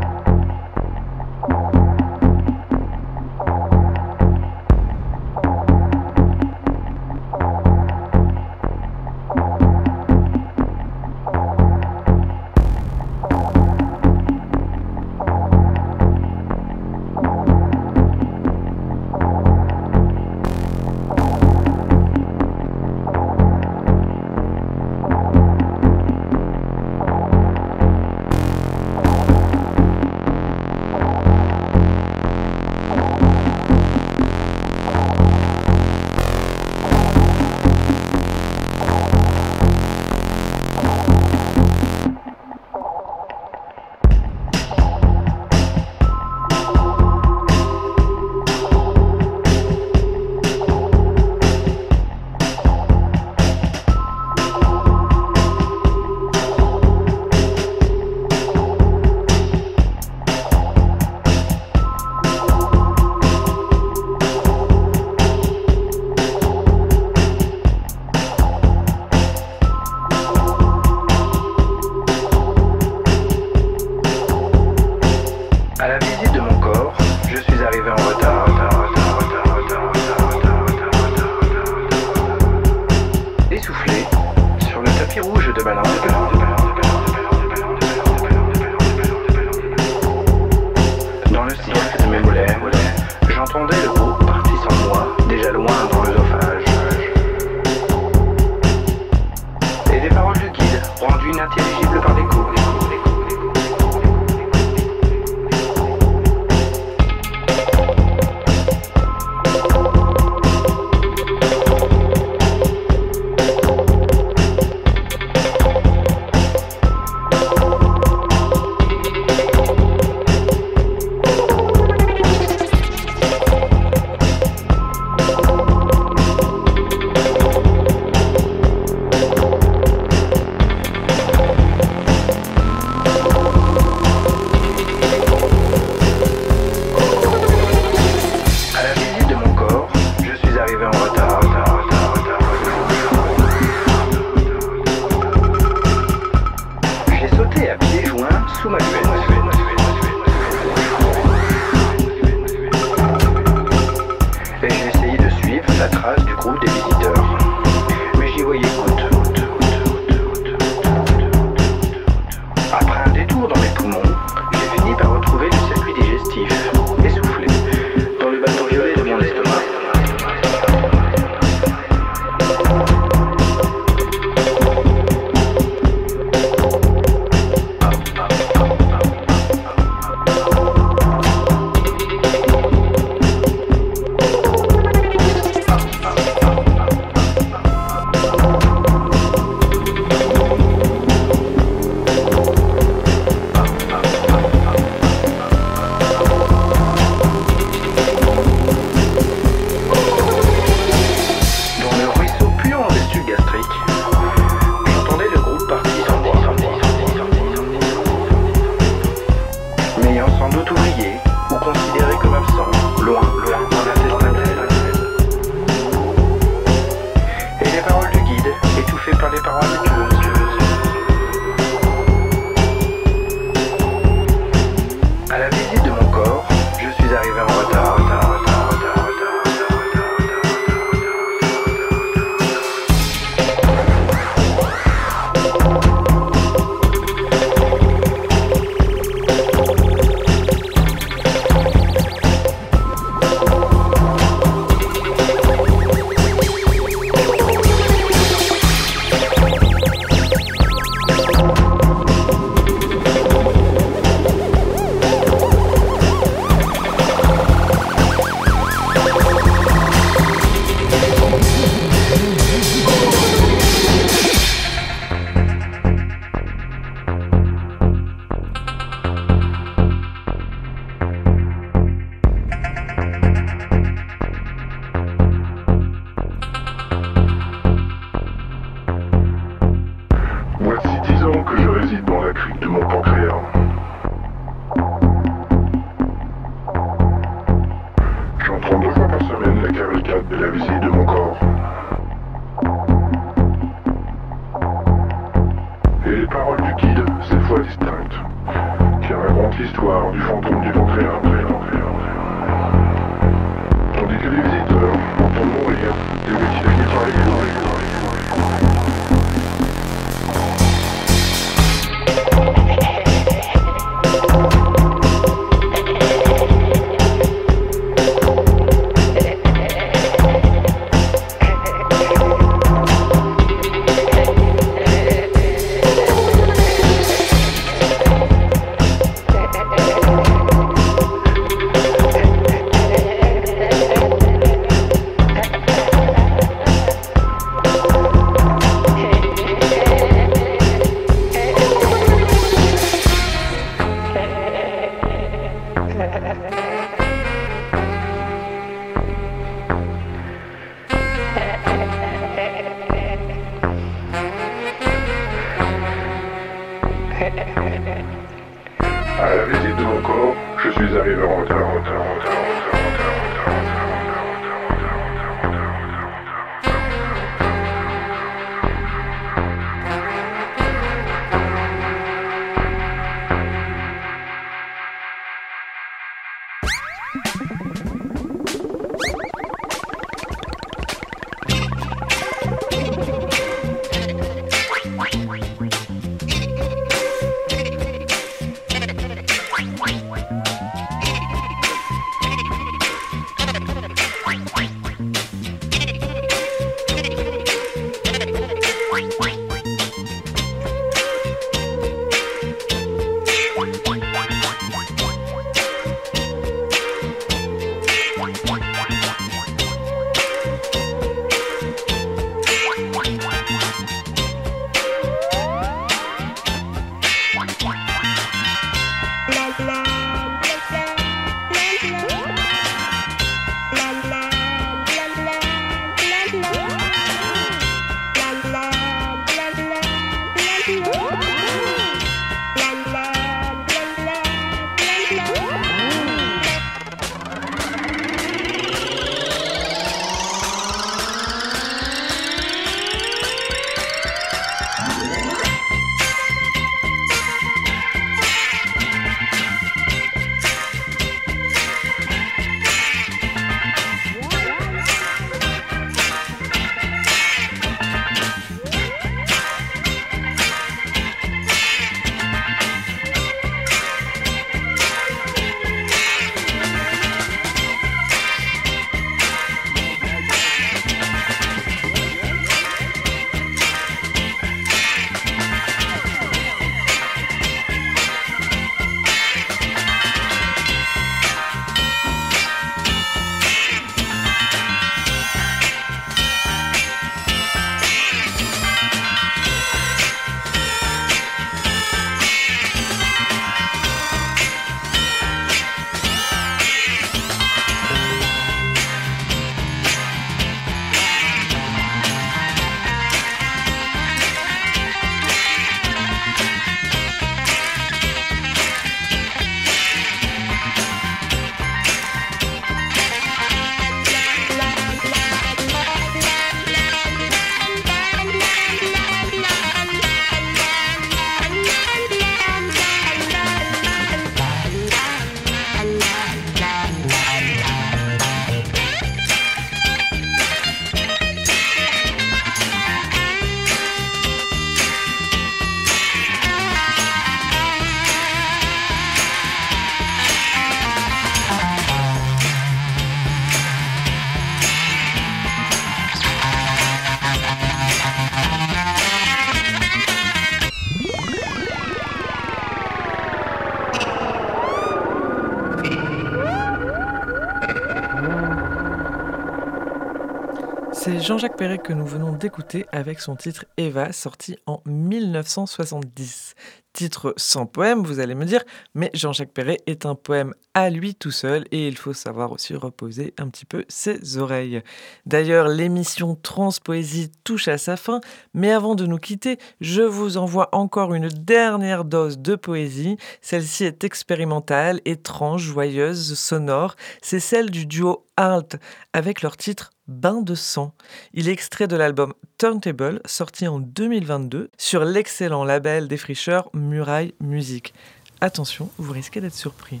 Jean-Jacques 561.24 561.56
Perret 561.56 561.78
que 561.78 561.94
nous 561.94 562.04
venons 562.04 562.32
d'écouter 562.32 562.84
avec 562.92 563.18
son 563.18 563.34
titre 563.34 563.64
Eva, 563.78 564.12
sorti 564.12 564.58
en 564.66 564.82
1970 564.84 566.54
titre 566.94 567.34
sans 567.36 567.66
poème, 567.66 568.04
vous 568.04 568.20
allez 568.20 568.34
me 568.34 568.46
dire, 568.46 568.62
mais 568.94 569.10
Jean-Jacques 569.12 569.52
Perret 569.52 569.78
est 569.86 570.06
un 570.06 570.14
poème 570.14 570.54
à 570.74 570.88
lui 570.90 571.14
tout 571.14 571.32
seul 571.32 571.64
et 571.72 571.88
il 571.88 571.96
faut 571.96 572.12
savoir 572.12 572.52
aussi 572.52 572.74
reposer 572.74 573.34
un 573.36 573.48
petit 573.48 573.64
peu 573.66 573.84
ses 573.88 574.38
oreilles. 574.38 574.80
D'ailleurs, 575.26 575.68
l'émission 575.68 576.36
Transpoésie 576.36 577.32
touche 577.42 577.68
à 577.68 577.78
sa 577.78 577.96
fin, 577.96 578.20
mais 578.54 578.70
avant 578.70 578.94
de 578.94 579.06
nous 579.06 579.18
quitter, 579.18 579.58
je 579.80 580.02
vous 580.02 580.36
envoie 580.36 580.68
encore 580.72 581.14
une 581.14 581.28
dernière 581.28 582.04
dose 582.04 582.38
de 582.38 582.54
poésie. 582.54 583.16
Celle-ci 583.42 583.84
est 583.84 584.04
expérimentale, 584.04 585.00
étrange, 585.04 585.62
joyeuse, 585.62 586.38
sonore. 586.38 586.94
C'est 587.22 587.40
celle 587.40 587.70
du 587.70 587.86
duo 587.86 588.24
Alt 588.36 588.76
avec 589.12 589.42
leur 589.42 589.56
titre 589.56 589.90
Bain 590.06 590.42
de 590.42 590.54
sang. 590.54 590.92
Il 591.32 591.48
est 591.48 591.52
extrait 591.52 591.88
de 591.88 591.96
l'album 591.96 592.34
Turntable, 592.58 593.22
sorti 593.24 593.66
en 593.66 593.78
2022 593.78 594.70
sur 594.76 595.02
l'excellent 595.02 595.64
label 595.64 596.08
défricheur 596.08 596.68
Muraille 596.74 597.32
Musique. 597.40 597.94
Attention, 598.42 598.90
vous 598.98 599.12
risquez 599.12 599.40
d'être 599.40 599.54
surpris. 599.54 600.00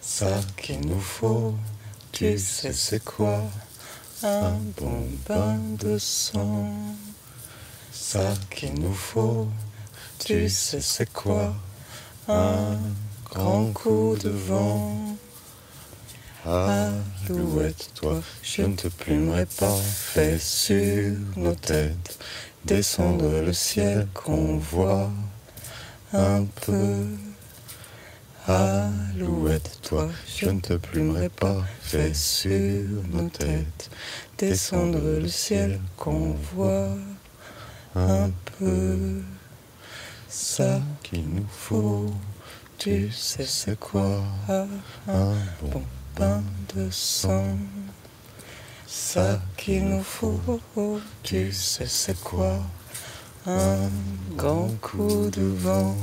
Ça 0.00 0.40
qu'il 0.56 0.86
nous 0.86 1.00
faut, 1.00 1.56
tu 2.12 2.38
sais 2.38 2.72
c'est 2.72 3.02
quoi? 3.02 3.42
Un 4.22 4.52
bon 4.80 5.08
bain 5.28 5.58
de 5.80 5.98
sang. 5.98 6.72
Ça 7.90 8.34
qu'il 8.50 8.74
nous 8.74 8.94
faut, 8.94 9.48
tu 10.20 10.48
sais 10.48 10.80
c'est 10.80 11.12
quoi? 11.12 11.54
Un 12.28 12.78
grand 13.24 13.72
coup 13.72 14.16
de 14.22 14.30
vent. 14.30 14.96
Alouette, 16.50 17.90
toi, 17.94 18.22
je 18.42 18.62
ne 18.62 18.74
te 18.74 18.88
plumerai 18.88 19.44
pas, 19.44 19.76
fais 19.76 20.38
sur 20.38 21.12
nos 21.36 21.54
têtes 21.54 22.18
descendre 22.64 23.42
le 23.42 23.52
ciel 23.52 24.08
qu'on 24.14 24.56
voit. 24.56 25.10
Un 26.14 26.46
peu. 26.64 27.04
Alouette, 28.46 29.78
toi, 29.82 30.08
je 30.38 30.48
ne 30.48 30.60
te 30.60 30.72
plumerai 30.72 31.28
pas, 31.28 31.62
fais 31.82 32.14
sur 32.14 33.04
nos 33.12 33.28
têtes 33.28 33.90
descendre 34.38 35.20
le 35.20 35.28
ciel 35.28 35.78
qu'on 35.98 36.34
voit. 36.54 36.96
Un 37.94 38.30
peu. 38.58 39.20
Ça 40.30 40.80
qu'il 41.02 41.28
nous 41.28 41.46
faut, 41.50 42.06
tu 42.78 43.12
sais 43.12 43.44
c'est 43.44 43.78
quoi. 43.78 44.22
Un 44.48 45.34
bon 45.60 45.82
de 46.74 46.90
sang. 46.90 47.56
Ça 48.86 49.40
qu'il 49.56 49.84
nous 49.84 50.02
faut, 50.02 50.40
tu 51.22 51.52
sais 51.52 51.86
c'est 51.86 52.18
quoi? 52.22 52.58
Un 53.46 53.90
grand 54.36 54.70
coup 54.80 55.30
de 55.30 55.42
vent. 55.42 55.96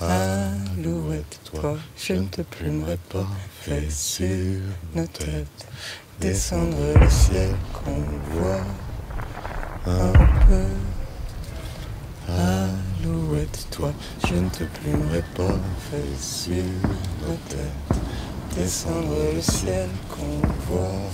Alouette, 0.00 1.40
toi, 1.44 1.76
je 1.96 2.14
ne 2.14 2.26
te 2.26 2.42
plumerai 2.42 2.98
pas, 3.08 3.26
fais 3.60 3.88
sur 3.88 4.60
nos 4.94 5.06
têtes 5.06 5.66
descendre 6.20 6.76
le 7.00 7.10
ciel 7.10 7.54
qu'on 7.72 8.02
voit 8.32 8.64
un 9.86 10.12
peu. 10.46 10.66
Alouette, 12.28 13.66
toi, 13.70 13.92
je 14.26 14.34
ne 14.34 14.48
te 14.48 14.64
plumerai 14.64 15.22
pas, 15.36 15.58
fais 15.90 16.16
sur 16.20 16.64
nos 17.22 17.36
têtes 17.48 17.53
descendre 18.64 19.14
le 19.34 19.42
ciel 19.42 19.90
qu'on 20.08 20.40
voit 20.72 21.10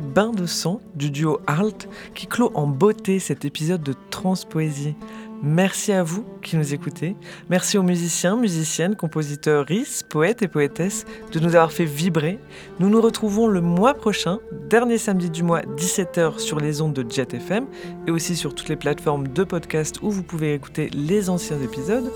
Bain 0.00 0.30
de 0.30 0.46
sang 0.46 0.80
du 0.94 1.10
duo 1.10 1.40
Alt 1.46 1.88
qui 2.14 2.26
clôt 2.26 2.50
en 2.54 2.66
beauté 2.66 3.18
cet 3.18 3.44
épisode 3.44 3.82
de 3.82 3.94
Transpoésie. 4.10 4.94
Merci 5.42 5.92
à 5.92 6.04
vous 6.04 6.24
qui 6.40 6.56
nous 6.56 6.72
écoutez. 6.72 7.16
Merci 7.50 7.76
aux 7.76 7.82
musiciens, 7.82 8.36
musiciennes, 8.36 8.94
compositeurs, 8.94 9.66
poètes 10.08 10.42
et 10.42 10.48
poétesses 10.48 11.04
de 11.32 11.40
nous 11.40 11.56
avoir 11.56 11.72
fait 11.72 11.84
vibrer. 11.84 12.38
Nous 12.78 12.88
nous 12.88 13.00
retrouvons 13.00 13.48
le 13.48 13.60
mois 13.60 13.94
prochain, 13.94 14.38
dernier 14.70 14.98
samedi 14.98 15.30
du 15.30 15.42
mois, 15.42 15.62
17h 15.76 16.38
sur 16.38 16.60
les 16.60 16.80
ondes 16.80 16.94
de 16.94 17.10
Jet 17.10 17.34
FM 17.34 17.66
et 18.06 18.12
aussi 18.12 18.36
sur 18.36 18.54
toutes 18.54 18.68
les 18.68 18.76
plateformes 18.76 19.28
de 19.28 19.42
podcast 19.42 19.98
où 20.00 20.10
vous 20.10 20.22
pouvez 20.22 20.54
écouter 20.54 20.90
les 20.94 21.28
anciens 21.28 21.60
épisodes. 21.60 22.12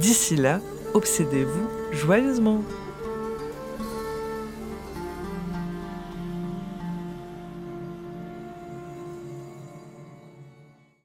D'ici 0.00 0.34
là, 0.34 0.60
obsédez-vous 0.94 1.68
joyeusement. 1.92 2.62